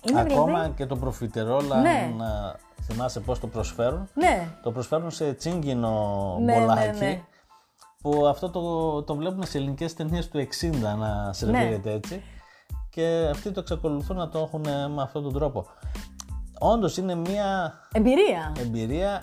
Είναι 0.09 0.21
Ακόμα 0.21 0.45
δηλαδή. 0.45 0.71
και 0.77 0.87
το 0.87 0.97
προφιτερόλα, 0.97 1.81
Ναι. 1.81 2.13
να 2.17 2.57
θυμάσαι 2.83 3.21
πώς 3.21 3.39
το 3.41 3.47
προσφέρουν. 3.47 4.09
Ναι, 4.15 4.49
Το 4.63 4.73
προσφέρουν 4.73 5.11
σε 5.11 5.33
τσίγκινο 5.33 6.37
Ναι, 6.41 6.55
ναι, 6.55 6.61
μπολάκι. 6.61 6.99
ναι. 6.99 7.23
Που 8.03 8.27
αυτό 8.27 8.51
το, 8.51 9.03
το 9.03 9.15
βλέπουμε 9.15 9.47
σε 9.47 9.59
ελληνικές 9.59 9.95
ταινίες 9.95 10.29
του 10.29 10.39
60 10.39 10.97
να 10.99 11.33
σερβίρεται 11.33 11.93
έτσι. 11.93 12.23
Και 12.97 13.29
αυτοί 13.31 13.51
το 13.51 13.61
εξακολουθούν 13.61 14.17
να 14.17 14.29
το 14.29 14.39
έχουν 14.39 14.61
με 14.95 15.03
αυτόν 15.03 15.23
τον 15.23 15.33
τρόπο. 15.33 15.67
Όντως 16.59 16.97
είναι 16.97 17.15
μια 17.15 17.75
εμπειρία. 17.93 18.53
εμπειρία, 18.61 19.23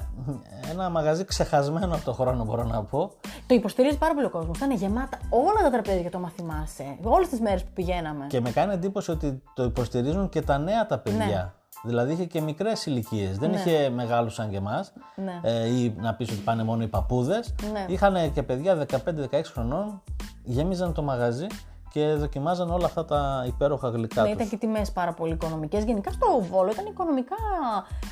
ένα 0.72 0.90
μαγαζί 0.90 1.26
ξεχασμένο 1.26 1.96
από 1.96 2.04
το 2.04 2.14
χρόνο 2.14 2.44
μπορώ 2.44 2.64
να 2.64 2.84
πω. 2.84 3.12
Το 3.48 3.56
υποστηρίζει 3.56 3.98
πάρα 3.98 4.14
πολύ 4.14 4.26
ο 4.26 4.30
κόσμος. 4.30 4.58
Ήταν 4.58 4.72
γεμάτα 4.72 5.18
όλα 5.30 5.62
τα 5.64 5.70
τραπέζια, 5.70 6.10
το 6.10 6.20
μαθημάσαι. 6.20 6.98
Όλες 7.04 7.28
τις 7.28 7.40
μέρες 7.40 7.64
που 7.64 7.70
πηγαίναμε. 7.74 8.26
Και 8.28 8.42
με 8.42 8.52
κάνει 8.52 8.74
εντύπωση 8.74 9.12
ότι 9.12 9.42
το 9.54 9.64
υποστηρίζουν 9.64 10.30
και 10.30 10.42
τα 10.42 10.58
νέα 10.58 10.86
τα 10.86 11.00
παιδιά. 11.00 11.26
Ναι. 11.26 11.52
Δηλαδή 11.84 12.14
είχε 12.14 12.26
και 12.26 12.42
μικρές 12.42 12.86
ηλικίες. 12.86 13.38
Δεν 13.38 13.54
είχε 13.54 13.90
μεγάλους 13.90 14.34
σαν 14.34 14.50
και 14.50 14.58
εμάς. 14.58 14.94
Ναι. 15.16 15.40
Ε, 15.42 15.68
ή 15.68 15.96
να 15.98 16.14
πεις 16.14 16.30
ότι 16.30 16.40
πάνε 16.40 16.64
μόνο 16.64 16.84
οι 16.84 16.88
παππούδες. 16.88 17.56
Ναι. 17.72 17.86
Είχαν 17.88 18.34
και 18.34 18.44
παιδιά 18.44 18.76
15-16 18.76 19.52
χρονών, 19.54 20.02
γέμιζαν 20.44 20.94
το 20.94 21.02
μαγαζί 21.02 21.48
και 21.94 22.14
δοκιμάζαν 22.14 22.70
όλα 22.70 22.86
αυτά 22.86 23.06
τα 23.06 23.44
υπέροχα 23.48 23.90
γλυκά 23.90 24.22
Ναι, 24.22 24.28
τους. 24.28 24.36
ήταν 24.36 24.50
και 24.50 24.58
τιμές 24.58 24.92
πάρα 24.92 25.14
πολύ 25.14 25.34
οικονομικές. 25.34 25.84
Γενικά 25.84 26.12
στο 26.12 26.42
Βόλο 26.42 26.72
ήταν 26.72 26.86
οικονομικά. 26.86 27.36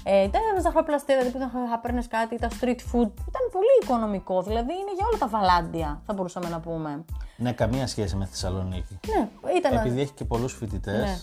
Ε, 0.04 0.24
ήταν 0.24 0.42
ζαχαροπλαστεία, 0.62 1.18
δηλαδή 1.18 1.38
που 1.38 1.52
θα 1.70 1.80
παίρνει 1.80 2.04
κάτι, 2.04 2.38
τα 2.38 2.48
street 2.48 2.80
food. 2.92 3.10
Ήταν 3.30 3.44
πολύ 3.52 3.74
οικονομικό. 3.84 4.42
Δηλαδή 4.42 4.74
είναι 4.74 4.94
για 4.96 5.06
όλα 5.10 5.18
τα 5.20 5.28
βαλάντια, 5.28 6.02
θα 6.06 6.14
μπορούσαμε 6.14 6.50
να 6.50 6.60
πούμε. 6.60 7.06
Ναι, 7.38 7.52
καμία 7.52 7.88
σχέση 7.88 8.16
με 8.16 8.26
Θεσσαλονίκη. 8.26 9.00
Ναι, 9.18 9.30
ήταν. 9.58 9.74
Επειδή 9.78 10.02
έχει 10.02 10.14
και 10.14 10.26
πολλούς 10.26 10.54
φοιτητές, 10.54 11.00
Ναι. 11.00 11.18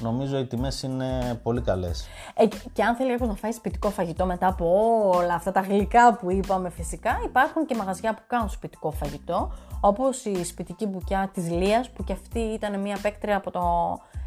Νομίζω 0.00 0.38
οι 0.38 0.46
τιμές 0.46 0.82
είναι 0.82 1.40
πολύ 1.42 1.60
καλές. 1.60 2.08
Ε, 2.34 2.46
και- 2.46 2.56
και 2.72 2.82
αν 2.82 2.94
θέλει 2.94 3.10
κάποιος 3.10 3.28
να 3.28 3.34
φάει 3.34 3.52
σπιτικό 3.52 3.90
φαγητό 3.90 4.26
μετά 4.26 4.46
από 4.46 4.66
όλα 5.14 5.34
αυτά 5.34 5.52
τα 5.52 5.60
γλυκά 5.60 6.14
που 6.14 6.30
είπαμε, 6.30 6.70
φυσικά 6.70 7.18
υπάρχουν 7.24 7.66
και 7.66 7.74
μαγαζιά 7.76 8.14
που 8.14 8.22
κάνουν 8.26 8.48
σπιτικό 8.48 8.90
φαγητό. 8.90 9.52
Όπως 9.80 10.24
η 10.24 10.44
σπιτική 10.44 10.86
μπουκιά 10.86 11.30
της 11.34 11.50
Λίας, 11.50 11.90
που 11.90 12.04
και 12.04 12.12
αυτή 12.12 12.38
ήταν 12.38 12.80
μια 12.80 12.98
παίκτρια 13.02 13.36
από 13.36 13.50
το 13.50 13.60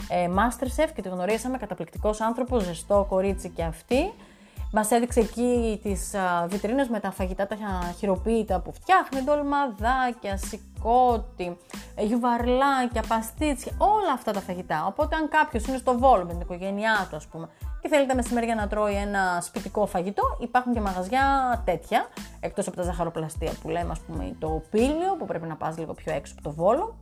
ε, 0.10 0.28
Masterchef 0.28 0.90
και 0.96 1.02
τη 1.02 1.10
γνωρίσαμε. 1.10 1.58
Καταπληκτικός 1.58 2.22
άνθρωπος, 2.22 2.64
ζεστό 2.64 3.06
κορίτσι 3.10 3.50
και 3.50 3.64
αυτή. 3.64 4.14
Μας 4.74 4.92
έδειξε 4.92 5.20
εκεί 5.20 5.80
τις 5.84 6.16
βιτρίνες 6.48 6.88
με 6.88 7.00
τα 7.00 7.12
φαγητά 7.12 7.48
τα 7.48 7.56
χειροποίητα 7.98 8.60
που 8.60 8.74
φτιάχνει, 8.74 9.22
ντολμαδάκια, 9.22 10.38
σηκώτη, 10.38 11.58
ε, 11.96 12.04
γιουβαρλάκια, 12.04 13.04
παστίτσια, 13.08 13.72
όλα 13.78 14.12
αυτά 14.14 14.32
τα 14.32 14.40
φαγητά. 14.40 14.86
Οπότε, 14.86 15.16
αν 15.16 15.30
κάποιος 15.30 15.66
είναι 15.68 15.78
στο 15.78 15.98
βόλο 15.98 16.26
με 16.26 16.32
την 16.32 16.42
οικογένειά 16.42 17.08
του, 17.10 17.16
ας 17.16 17.28
πούμε, 17.28 17.50
και 17.82 17.88
θέλει 17.88 18.06
τα 18.06 18.16
μεσημέρια 18.16 18.56
να 18.56 18.68
τρώει 18.68 18.94
ένα 18.94 19.42
σπιτικό 19.42 19.86
φαγητό, 19.86 20.24
υπάρχουν 20.40 20.74
και 20.74 20.82
μαγαζιά 20.82 21.62
τέτοια, 21.66 22.06
εκτός 22.40 22.68
από 22.68 22.76
τα 22.76 22.84
ζαχαροπλαστεία 22.84 23.52
που 23.62 23.70
λέμε, 23.70 23.92
ας 23.92 24.00
πούμε, 24.00 24.36
το 24.40 24.64
πύλιο, 24.70 25.16
που 25.20 25.26
πρέπει 25.26 25.48
να 25.48 25.56
πας 25.56 25.78
λίγο 25.78 25.94
πιο 25.94 26.14
έξω 26.14 26.34
από 26.38 26.44
το 26.44 26.52
βόλο. 26.52 26.96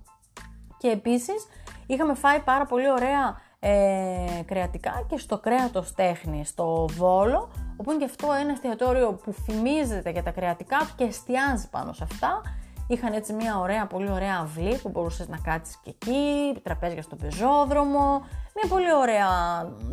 Και 0.78 0.88
επίσης 0.88 1.48
είχαμε 1.86 2.14
φάει 2.14 2.40
πάρα 2.40 2.66
πολύ 2.66 2.92
ωραία 2.92 3.42
ε, 3.60 4.42
κρεατικά 4.46 5.06
και 5.08 5.18
στο 5.18 5.38
κρέατος 5.38 5.94
τέχνη 5.94 6.46
στο 6.46 6.86
Βόλο, 6.92 7.50
όπου 7.78 7.92
είναι 7.92 8.00
και 8.00 8.12
αυτό 8.12 8.28
ένα 8.40 8.52
εστιατόριο 8.52 9.14
που 9.14 9.34
θυμίζεται 9.34 10.10
για 10.10 10.24
τα 10.24 10.32
κρεατικά 10.32 10.78
του 10.78 10.94
και 10.96 11.04
εστιάζει 11.04 11.70
πάνω 11.70 11.94
σε 11.94 12.04
αυτά. 12.04 12.42
Είχαν 12.88 13.14
έτσι 13.14 13.34
μια 13.34 13.60
ωραία, 13.60 13.86
πολύ 13.88 14.12
ωραία 14.12 14.40
αυλή 14.42 14.76
που 14.76 14.90
μπορούσες 14.90 15.28
να 15.28 15.38
κάτσεις 15.38 15.80
και 15.84 15.90
εκεί, 15.90 16.60
τραπέζια 16.64 17.02
στο 17.02 17.16
πεζόδρομο, 17.16 18.26
μια 18.56 18.70
πολύ 18.70 18.94
ωραία 18.94 19.28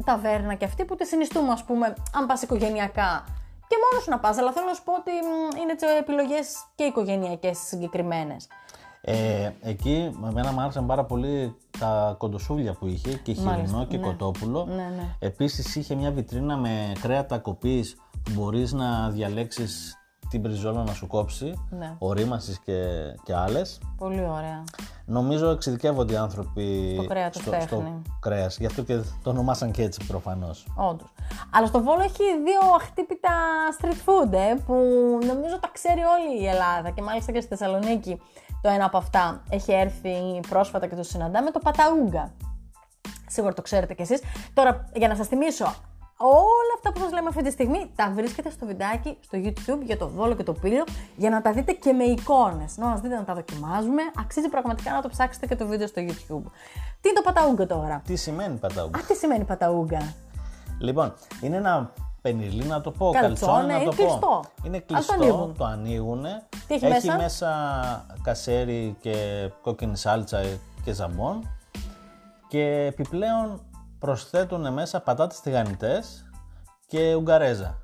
ταβέρνα 0.04 0.54
και 0.54 0.64
αυτή 0.64 0.84
που 0.84 0.94
τη 0.94 1.06
συνιστούμε 1.06 1.52
ας 1.52 1.64
πούμε 1.64 1.94
αν 2.14 2.26
πας 2.26 2.42
οικογενειακά 2.42 3.24
και 3.68 3.76
μόνος 3.82 4.04
σου 4.04 4.10
να 4.10 4.18
πας, 4.18 4.38
αλλά 4.38 4.52
θέλω 4.52 4.66
να 4.66 4.74
σου 4.74 4.82
πω 4.82 4.92
ότι 4.92 5.10
μ, 5.10 5.60
είναι 5.60 5.72
έτσι 5.72 5.86
επιλογές 5.98 6.64
και 6.74 6.84
οικογενειακές 6.84 7.58
συγκεκριμένες. 7.58 8.48
Ε, 9.08 9.50
εκεί 9.60 10.10
με 10.20 10.32
μένα 10.32 10.52
μου 10.52 10.60
άρεσαν 10.60 10.86
πάρα 10.86 11.04
πολύ 11.04 11.56
τα 11.78 12.14
κοντοσούβλια 12.18 12.72
που 12.72 12.86
είχε 12.86 13.10
και 13.16 13.32
χοιρινό 13.32 13.50
Μάλιστα, 13.50 13.84
και 13.88 13.96
ναι. 13.96 14.06
κοτόπουλο. 14.06 14.64
Ναι, 14.64 14.74
ναι. 14.74 15.16
Επίσης 15.18 15.76
είχε 15.76 15.94
μια 15.94 16.10
βιτρίνα 16.10 16.56
με 16.56 16.92
κρέατα 17.00 17.38
κοπής 17.38 17.96
που 18.22 18.30
μπορείς 18.34 18.72
να 18.72 19.10
διαλέξεις 19.10 19.96
την 20.30 20.40
μπριζόλα 20.40 20.82
να 20.84 20.92
σου 20.92 21.06
κόψει, 21.06 21.66
Ναι. 21.70 21.94
ορίμασης 21.98 22.58
και, 22.58 22.82
και 23.22 23.34
άλλες. 23.34 23.80
Πολύ 23.98 24.20
ωραία. 24.20 24.64
Νομίζω 25.08 25.50
εξειδικεύονται 25.50 26.12
οι 26.12 26.16
άνθρωποι 26.16 26.94
Στο 26.94 27.06
κρέατος 27.06 27.42
στο, 27.42 27.50
τέχνη. 27.50 27.66
στο 27.66 27.92
κρέας, 28.20 28.58
γι' 28.58 28.66
αυτό 28.66 28.82
και 28.82 28.96
το 29.22 29.30
ονομάσαν 29.30 29.70
και 29.70 29.82
έτσι 29.82 30.06
προφανώς. 30.06 30.66
Όντως. 30.76 31.12
Αλλά 31.52 31.66
στο 31.66 31.82
Βόλο 31.82 32.02
έχει 32.02 32.22
δύο 32.44 32.74
αχτύπητα 32.74 33.30
street 33.80 33.86
food, 34.08 34.32
ε, 34.32 34.54
που 34.66 34.74
νομίζω 35.26 35.58
τα 35.60 35.68
ξέρει 35.72 36.00
όλη 36.00 36.42
η 36.42 36.46
Ελλάδα 36.46 36.90
και 36.90 37.02
μάλιστα 37.02 37.32
και 37.32 37.40
στη 37.40 37.56
Θεσσαλονίκη 37.56 38.20
το 38.66 38.72
ένα 38.72 38.84
από 38.84 38.96
αυτά 38.96 39.42
έχει 39.48 39.72
έρθει 39.72 40.40
πρόσφατα 40.48 40.86
και 40.86 40.94
το 40.94 41.02
συναντάμε, 41.02 41.50
το 41.50 41.58
παταούγκα. 41.58 42.32
Σίγουρα 43.26 43.52
το 43.52 43.62
ξέρετε 43.62 43.94
κι 43.94 44.02
εσείς. 44.02 44.20
Τώρα, 44.54 44.88
για 44.94 45.08
να 45.08 45.14
σας 45.14 45.26
θυμίσω, 45.26 45.64
όλα 46.18 46.72
αυτά 46.76 46.92
που 46.92 47.00
σας 47.00 47.12
λέμε 47.12 47.28
αυτή 47.28 47.42
τη 47.42 47.50
στιγμή 47.50 47.90
τα 47.96 48.12
βρίσκετε 48.14 48.50
στο 48.50 48.66
βιντεάκι 48.66 49.18
στο 49.20 49.38
YouTube 49.44 49.82
για 49.82 49.96
το 49.96 50.08
Βόλο 50.08 50.34
και 50.34 50.42
το 50.42 50.52
Πύλιο 50.52 50.84
για 51.16 51.30
να 51.30 51.42
τα 51.42 51.52
δείτε 51.52 51.72
και 51.72 51.92
με 51.92 52.04
εικόνες. 52.04 52.76
Να 52.76 52.86
μας 52.86 53.00
δείτε 53.00 53.14
να 53.14 53.24
τα 53.24 53.34
δοκιμάζουμε. 53.34 54.02
Αξίζει 54.18 54.48
πραγματικά 54.48 54.92
να 54.92 55.02
το 55.02 55.08
ψάξετε 55.08 55.46
και 55.46 55.56
το 55.56 55.66
βίντεο 55.66 55.86
στο 55.86 56.02
YouTube. 56.02 56.50
Τι 57.00 57.08
είναι 57.08 57.20
το 57.20 57.22
παταούγκα 57.24 57.66
τώρα; 57.66 58.02
Τι 58.06 58.16
σημαίνει 58.16 58.56
παταούγκ. 58.56 58.96
Α, 58.96 59.00
τι 59.06 59.14
σημαίνει 59.14 59.44
παταούγκα; 59.44 60.14
Λοιπόν, 60.78 61.14
είναι 61.42 61.56
ένα 61.56 61.92
πενιλί 62.30 62.64
να 62.64 62.80
το 62.80 62.90
πω, 62.90 63.10
Καλτσόνε, 63.10 63.36
καλτσόνε 63.52 63.72
να 63.72 63.76
είναι 63.80 63.84
το 63.90 63.96
κλειστό. 63.96 64.18
πω. 64.18 64.40
Είναι 64.62 64.76
Ας 64.76 64.84
το 64.86 64.94
κλειστό, 64.94 65.12
ανοίγουν. 65.14 65.56
το 65.56 65.64
ανοίγουν. 65.64 66.24
Τι 66.66 66.74
έχει 66.74 67.10
μέσα; 67.10 67.50
κασέρι 68.22 68.96
και 69.00 69.14
κόκκινη 69.62 69.96
σάλτσα 69.96 70.40
και 70.84 70.92
ζαμπόν. 70.92 71.48
Και 72.48 72.84
επιπλέον 72.88 73.60
προσθέτουν 73.98 74.72
μέσα 74.72 75.00
πατάτες 75.00 75.40
τηγανιτές 75.40 76.30
και 76.86 77.14
Ουγγαρέζα. 77.14 77.78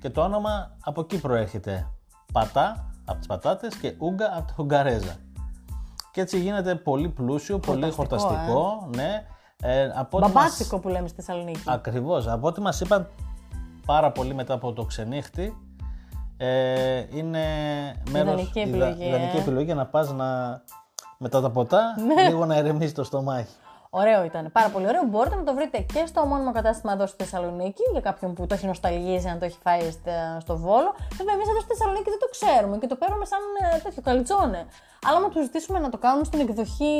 Και 0.00 0.10
το 0.10 0.20
όνομα 0.22 0.76
από 0.84 1.00
εκεί 1.00 1.20
προέρχεται. 1.20 1.86
Πατά 2.32 2.90
από 3.04 3.18
τις 3.18 3.26
πατάτες 3.26 3.74
και 3.76 3.94
Ούγκα 3.98 4.32
από 4.36 4.46
τη 4.46 4.62
Ουγγαρέζα. 4.62 5.16
Και 6.12 6.20
έτσι 6.20 6.38
γίνεται 6.40 6.74
πολύ 6.74 7.08
πλούσιο, 7.08 7.58
πολύ 7.58 7.90
χορταστικό. 7.90 8.88
Ναι. 8.94 9.26
Ε, 9.62 9.84
από 9.94 10.16
ό,τι 10.18 10.26
μας- 10.26 10.32
Μπαμπάτσικο 10.34 10.78
που 10.78 10.88
λέμε 10.88 11.08
στη 11.08 11.22
Θεσσαλονίκη. 11.22 11.60
Ακριβώς. 11.66 12.28
Από 12.28 12.46
ό,τι 12.46 12.60
μας 12.60 12.80
είπαν 12.80 13.08
πάρα 13.90 14.10
πολύ 14.10 14.34
μετά 14.34 14.54
από 14.54 14.72
το 14.72 14.84
ξενύχτη, 14.84 15.56
ε, 16.36 17.04
είναι 17.14 17.44
μέρος, 18.10 18.32
Ιδανική 18.32 18.60
ιδα- 18.60 18.68
επιλογή, 18.86 19.08
ιδανική 19.08 19.36
ε. 19.36 19.40
επιλογή 19.40 19.64
για 19.64 19.74
να 19.74 19.86
πας 19.86 20.12
να, 20.12 20.62
μετά 21.18 21.40
τα 21.40 21.50
ποτά 21.50 21.94
Ναι. 22.16 22.28
λίγο 22.28 22.46
να 22.46 22.56
ηρεμήσει 22.56 22.94
το 22.94 23.04
στομάχι. 23.04 23.54
Ωραίο 23.92 24.24
ήταν. 24.24 24.52
Πάρα 24.52 24.68
πολύ 24.68 24.86
ωραίο. 24.86 25.02
Μπορείτε 25.06 25.36
να 25.36 25.42
το 25.44 25.54
βρείτε 25.54 25.78
και 25.78 26.02
στο 26.06 26.26
μόνιμο 26.26 26.52
κατάστημα 26.52 26.92
εδώ 26.92 27.06
στη 27.06 27.24
Θεσσαλονίκη, 27.24 27.82
για 27.92 28.00
κάποιον 28.00 28.34
που 28.34 28.46
το 28.46 28.54
έχει 28.54 28.66
νοσταλγίσει, 28.66 29.28
αν 29.28 29.38
το 29.38 29.44
έχει 29.44 29.58
φάει 29.62 29.80
στε- 29.90 30.40
στο 30.40 30.56
Βόλο. 30.56 30.94
Βέβαια, 31.18 31.34
εμείς 31.34 31.48
εδώ 31.48 31.60
στη 31.60 31.68
Θεσσαλονίκη 31.74 32.08
δεν 32.14 32.18
το 32.18 32.28
ξέρουμε 32.36 32.78
και 32.78 32.86
το 32.86 32.96
παίρνουμε 32.96 33.24
σαν 33.24 33.38
ε, 33.74 33.78
τέτοιο 33.78 34.02
καλιτσόνε. 34.02 34.66
Αλλά 35.06 35.16
άμα 35.16 35.28
τους 35.28 35.42
ζητήσουμε 35.42 35.78
να 35.78 35.88
το 35.88 35.98
κάνουν 35.98 36.24
στην 36.24 36.40
εκδοχή 36.40 36.94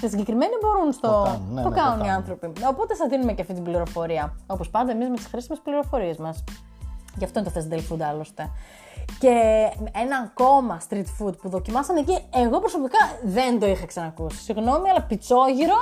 τη 0.00 0.08
συγκεκριμένη, 0.08 0.52
μπορούν 0.60 0.92
στο. 0.92 1.08
Το 1.08 1.22
κάνουν, 1.22 1.52
ναι, 1.54 1.62
το 1.62 1.68
ναι, 1.68 1.74
το 1.74 1.80
κάνουν 1.80 1.98
οι 1.98 2.02
κάνουν. 2.06 2.14
άνθρωποι. 2.18 2.52
Οπότε 2.72 2.94
σας 2.94 3.08
δίνουμε 3.08 3.32
και 3.32 3.40
αυτή 3.42 3.54
την 3.54 3.62
πληροφορία. 3.62 4.36
Όπως 4.46 4.70
πάντα, 4.70 4.90
εμείς 4.90 5.08
με 5.08 5.16
τις 5.16 5.26
χρήσιμες 5.26 5.58
πληροφορίες 5.64 6.16
μας. 6.16 6.44
Γι' 7.16 7.24
αυτό 7.24 7.38
είναι 7.38 7.50
το 7.50 7.54
Festival 7.60 7.82
Food 7.92 8.00
άλλωστε. 8.10 8.50
Και 9.18 9.32
ένα 10.02 10.16
ακόμα 10.30 10.80
street 10.88 11.08
food 11.18 11.38
που 11.38 11.48
δοκιμάσαμε 11.48 12.00
εκεί, 12.00 12.18
εγώ 12.34 12.58
προσωπικά 12.60 12.98
δεν 13.22 13.60
το 13.60 13.66
είχα 13.66 13.86
ξανακούσει. 13.86 14.42
Συγγνώμη, 14.42 14.88
αλλά 14.90 15.02
πιτσόγυρο 15.02 15.80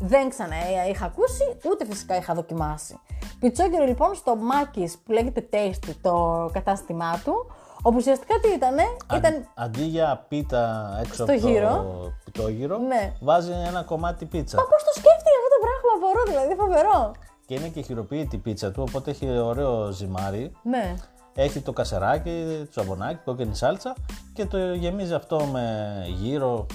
δεν 0.00 0.28
ξανά 0.28 0.56
είχα 0.90 1.04
ακούσει, 1.04 1.56
ούτε 1.70 1.84
φυσικά 1.86 2.16
είχα 2.16 2.34
δοκιμάσει. 2.34 2.98
Πιτσόγυρο 3.40 3.84
λοιπόν 3.84 4.14
στο 4.14 4.36
Μάκης 4.36 4.98
που 4.98 5.12
λέγεται 5.12 5.48
Tasty 5.52 5.92
το 6.02 6.48
κατάστημά 6.52 7.20
του, 7.24 7.46
όπου 7.82 7.96
ουσιαστικά 7.96 8.34
τι 8.42 8.48
ήτανε, 8.48 8.82
ήταν 9.16 9.48
Αντί 9.54 9.82
για 9.82 10.24
πίτα 10.28 10.90
έξω 11.00 11.14
Στο 11.14 11.22
από 11.22 11.32
γύρο. 11.48 11.68
το 11.68 12.12
πιτόγυρο, 12.24 12.78
Ναι. 12.78 13.12
βάζει 13.20 13.50
ένα 13.66 13.82
κομμάτι 13.82 14.24
πίτσα. 14.24 14.56
Πώς 14.56 14.66
το 14.84 14.90
σκέφτηκε 15.00 15.30
αυτό 15.38 15.48
το 15.54 15.60
πράγμα, 15.66 15.90
απορώ 15.96 16.22
δηλαδή, 16.28 16.54
φοβερό. 16.54 17.12
Και 17.46 17.54
είναι 17.54 17.68
και 17.68 17.80
χειροποίητη 17.80 18.36
η 18.36 18.38
πίτσα 18.38 18.70
του, 18.70 18.84
οπότε 18.88 19.10
έχει 19.10 19.38
ωραίο 19.38 19.90
ζυμάρι. 19.90 20.52
Ναι. 20.62 20.94
Έχει 21.34 21.60
το 21.60 21.72
κασεράκι, 21.72 22.62
το 22.74 22.80
σαμπονάκι, 22.80 23.20
κόκκινη 23.24 23.54
σάλτσα 23.54 23.94
και 24.32 24.46
το 24.46 24.58
γεμίζει 24.74 25.14
αυτό 25.14 25.44
με 25.44 25.94
γύρο 26.08 26.66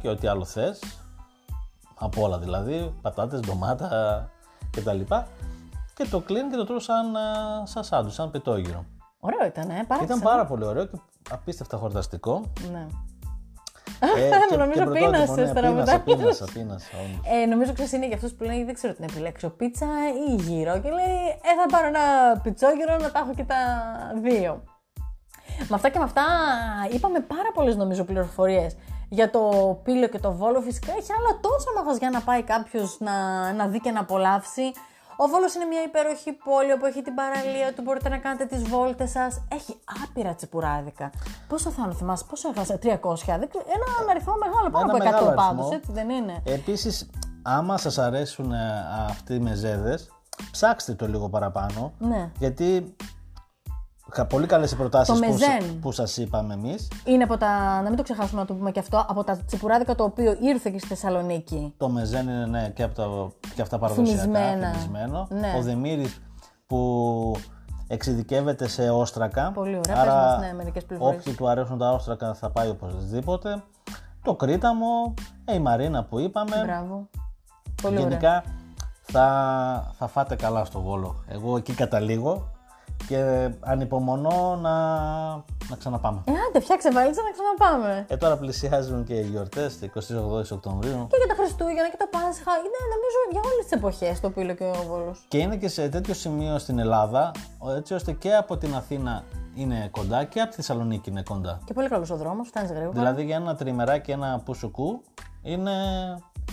και 0.00 0.08
ό,τι 0.08 0.26
άλλο 0.26 0.44
θες. 0.44 0.80
Από 1.94 2.22
όλα 2.22 2.38
δηλαδή, 2.38 2.94
πατάτες, 3.02 3.40
ντομάτα 3.40 4.30
κτλ. 4.70 5.00
Και 5.94 6.06
το 6.10 6.20
κλείνει 6.20 6.50
και 6.50 6.56
το 6.56 6.64
τρώω 6.64 6.78
σαν, 6.78 7.16
α, 7.16 7.66
σαν 7.66 7.84
σάντου, 7.84 8.10
σαν 8.10 8.30
πιτόγυρο. 8.30 8.84
Ωραίο 9.20 9.46
ήταν, 9.46 9.70
ε, 9.70 9.84
πάρα 9.88 10.02
Ήταν 10.02 10.20
πάρα 10.20 10.46
πολύ 10.46 10.64
ωραίο 10.64 10.84
και 10.84 10.98
απίστευτα 11.30 11.76
χορταστικό. 11.76 12.42
Ναι. 12.72 12.86
Ε, 14.00 14.56
Νομίζω 14.56 14.82
πρωτότυπο, 14.82 15.10
πείνασες 15.10 15.36
ναι, 15.36 15.52
τώρα 15.52 15.68
πείνασα, 15.68 15.92
μετά. 15.92 16.00
πείνασα, 16.00 16.44
πείνασα, 16.54 16.90
όντως. 17.04 17.42
Ε, 17.42 17.46
νομίζω 17.46 17.72
ξέρεις 17.72 17.92
είναι 17.92 18.06
για 18.06 18.16
αυτούς 18.16 18.32
που 18.32 18.44
λένε 18.44 18.64
δεν 18.64 18.74
ξέρω 18.74 18.92
τι 18.94 19.00
να 19.00 19.06
επιλέξω, 19.10 19.48
πίτσα 19.48 19.86
ή 20.28 20.34
γύρο. 20.34 20.80
Και 20.80 20.88
λέει, 20.88 21.16
Ε, 21.42 21.52
θα 21.60 21.66
πάρω 21.70 21.86
ένα 21.86 22.00
πιτσόγυρο 22.42 22.96
να 22.96 23.10
τα 23.10 23.18
έχω 23.18 23.34
και 23.34 23.44
τα 23.44 23.56
δύο. 24.22 24.62
Με 25.58 25.74
αυτά 25.74 25.88
και 25.88 25.98
με 25.98 26.04
αυτά 26.04 26.22
είπαμε 26.92 27.20
πάρα 27.20 27.50
πολλές 27.54 27.76
νομίζω 27.76 28.04
πληροφορίες 28.04 28.76
για 29.08 29.30
το 29.30 29.40
πύλο 29.84 30.08
και 30.08 30.18
το 30.18 30.32
βόλο. 30.32 30.60
Φυσικά 30.60 30.92
έχει 30.98 31.10
άλλα 31.18 31.40
τόσα 31.40 31.70
μαγαζιά 31.76 32.10
να 32.10 32.20
πάει 32.20 32.42
κάποιος 32.42 32.96
να, 33.00 33.12
να 33.52 33.66
δει 33.66 33.80
και 33.80 33.90
να 33.90 34.00
απολαύσει. 34.00 34.72
Ο 35.16 35.26
Βόλος 35.28 35.54
είναι 35.54 35.64
μια 35.64 35.82
υπέροχη 35.82 36.32
πόλη 36.32 36.72
όπου 36.72 36.84
έχει 36.86 37.02
την 37.02 37.14
παραλία 37.14 37.72
του, 37.74 37.82
μπορείτε 37.82 38.08
να 38.08 38.18
κάνετε 38.18 38.44
τις 38.44 38.62
βόλτες 38.62 39.10
σας. 39.10 39.42
Έχει 39.52 39.76
άπειρα 40.04 40.34
τσιπουράδικα. 40.34 41.10
Πόσο 41.48 41.70
θα 41.70 41.82
είναι, 41.84 41.94
θυμάσαι, 41.94 42.24
πόσο 42.28 42.48
έχασε, 42.48 42.78
300, 42.82 42.88
δεν 43.38 43.48
ξέρω, 43.48 43.64
ένα 43.76 44.10
αριθμό 44.10 44.34
μεγάλο, 44.44 44.70
πάνω 44.70 44.84
Ένα 44.84 44.92
από 44.92 44.96
100 44.96 44.98
μεγάλο 44.98 45.26
αριθμό. 45.26 45.34
πάντως, 45.34 45.70
έτσι 45.72 45.92
δεν 45.92 46.10
είναι. 46.10 46.42
Επίσης, 46.44 47.10
άμα 47.42 47.76
σας 47.78 47.98
αρέσουν 47.98 48.52
ε, 48.52 48.86
αυτοί 49.08 49.34
οι 49.34 49.38
μεζέδες, 49.38 50.10
ψάξτε 50.50 50.94
το 50.94 51.06
λίγο 51.08 51.28
παραπάνω. 51.28 51.92
Ναι. 51.98 52.30
Γιατί 52.38 52.64
είχα 52.64 52.94
πολύ 54.28 54.46
καλές 54.46 54.72
οι 54.72 54.76
προτάσεις 54.76 55.14
Το 55.20 55.26
που, 55.26 55.38
σα- 55.38 55.48
μεζέν. 55.54 55.78
που 55.80 55.92
σας 55.92 56.16
είπαμε 56.16 56.54
εμείς. 56.54 56.88
Είναι 57.04 57.22
από 57.22 57.36
τα, 57.36 57.80
να 57.82 57.88
μην 57.88 57.96
το 57.96 58.02
ξεχάσουμε 58.02 58.40
να 58.40 58.46
το 58.46 58.54
πούμε 58.54 58.70
και 58.70 58.78
αυτό, 58.78 59.04
από 59.08 59.24
τα 59.24 59.36
τσιπουράδικα 59.46 59.94
το 59.94 60.04
οποίο 60.04 60.36
ήρθε 60.40 60.70
και 60.70 60.78
στη 60.78 60.88
Θεσσαλονίκη. 60.88 61.74
Το 61.76 61.88
μεζέν 61.88 62.28
είναι 62.28 62.46
ναι, 62.46 62.68
και, 62.68 62.82
από 62.82 62.94
τα, 62.94 63.06
και 63.54 63.62
αυτά 63.62 63.78
παραδοσιακά. 63.78 64.20
Φημισμένα. 64.22 64.68
φημισμένο. 64.72 65.26
Ναι. 65.30 65.54
Ο 65.58 65.62
Δεμήρης 65.62 66.20
που 66.66 67.36
εξειδικεύεται 67.88 68.68
σε 68.68 68.90
όστρακα. 68.90 69.50
Πολύ 69.54 69.76
ωραία. 69.76 70.00
Άρα, 70.00 70.12
Πες 70.12 70.22
μας, 70.22 70.40
ναι, 70.40 70.52
μερικές 70.52 70.84
πληροφορίες. 70.84 71.20
όποιοι 71.20 71.34
του 71.34 71.48
αρέσουν 71.48 71.78
τα 71.78 71.90
όστρακα 71.92 72.34
θα 72.34 72.50
πάει 72.50 72.68
οπωσδήποτε. 72.68 73.62
Το 74.22 74.34
κρίταμο, 74.34 75.14
ε, 75.44 75.54
η 75.54 75.58
Μαρίνα 75.58 76.04
που 76.04 76.18
είπαμε. 76.18 76.62
Μπράβο. 76.64 77.08
Πολύ 77.82 77.94
ωραία. 77.96 78.08
Γενικά 78.08 78.44
θα, 79.02 79.92
θα 79.98 80.06
φάτε 80.06 80.36
καλά 80.36 80.64
στο 80.64 80.80
Βόλο. 80.80 81.24
Εγώ 81.28 81.56
εκεί 81.56 81.72
καταλήγω 81.72 82.48
και 83.08 83.50
ανυπομονώ 83.60 84.58
να, 84.62 84.74
να 85.70 85.76
ξαναπάμε. 85.78 86.20
Ε, 86.24 86.32
άντε, 86.48 86.60
φτιάξε 86.60 86.90
βαλίτσα 86.92 87.22
να 87.22 87.32
ξαναπάμε. 87.36 88.06
Ε, 88.08 88.16
τώρα 88.16 88.36
πλησιάζουν 88.36 89.04
και 89.04 89.14
οι 89.14 89.22
γιορτές, 89.22 89.78
28 89.82 89.88
Οκτωβρίου. 90.50 91.06
Και 91.10 91.16
για 91.16 91.26
τα 91.28 91.34
Χριστούγεννα 91.34 91.88
και 91.90 91.96
τα 91.96 92.08
Πάσχα. 92.08 92.52
Είναι 92.64 92.80
νομίζω 92.94 93.18
για 93.30 93.40
όλες 93.50 93.64
τις 93.68 93.72
εποχές 93.78 94.20
το 94.20 94.30
πύλο 94.30 94.54
και 94.54 94.64
ο 94.64 94.84
Βόλος. 94.88 95.24
Και 95.28 95.38
είναι 95.38 95.56
και 95.56 95.68
σε 95.68 95.88
τέτοιο 95.88 96.14
σημείο 96.14 96.58
στην 96.58 96.78
Ελλάδα, 96.78 97.30
έτσι 97.76 97.94
ώστε 97.94 98.12
και 98.12 98.34
από 98.34 98.56
την 98.56 98.74
Αθήνα 98.74 99.24
είναι 99.54 99.88
κοντά 99.90 100.24
και 100.24 100.40
από 100.40 100.50
τη 100.50 100.56
Θεσσαλονίκη 100.56 101.10
είναι 101.10 101.22
κοντά. 101.22 101.58
Και 101.64 101.72
πολύ 101.72 101.88
καλός 101.88 102.10
ο 102.10 102.16
δρόμος, 102.16 102.48
φτάνεις 102.48 102.70
γρήγορα. 102.70 102.98
Δηλαδή 102.98 103.24
για 103.24 103.36
ένα 103.36 103.54
τριμεράκι, 103.54 104.10
ένα 104.10 104.40
πουσουκού, 104.44 105.02
είναι 105.42 105.72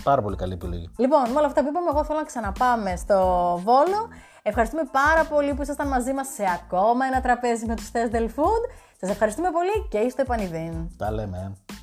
πάρα 0.04 0.22
πολύ 0.22 0.36
καλή 0.36 0.54
επιλογή. 0.54 0.90
Λοιπόν, 0.98 1.30
με 1.32 1.38
όλα 1.38 1.48
αυτά 1.48 1.62
που 1.62 1.68
είπαμε, 1.70 1.90
εγώ 1.94 2.04
θέλω 2.04 2.20
να 2.20 2.26
ξαναπάμε 2.26 2.96
στο 2.96 3.16
Βόλο. 3.64 4.08
Ευχαριστούμε 4.44 4.84
πάρα 4.92 5.26
πολύ 5.26 5.54
που 5.54 5.62
ήσασταν 5.62 5.88
μαζί 5.88 6.14
μας 6.14 6.28
σε 6.28 6.44
ακόμα 6.64 7.06
ένα 7.06 7.22
τραπέζι 7.22 7.66
με 7.66 7.76
τους 7.76 7.90
Test 7.94 8.16
Del 8.16 8.26
Food. 8.26 8.64
Σας 9.00 9.10
ευχαριστούμε 9.10 9.52
πολύ 9.52 9.88
και 9.90 9.98
είστε 9.98 10.22
επανειδήν. 10.22 10.74
Τα 10.98 11.12
λέμε. 11.12 11.38
ε. 11.38 11.74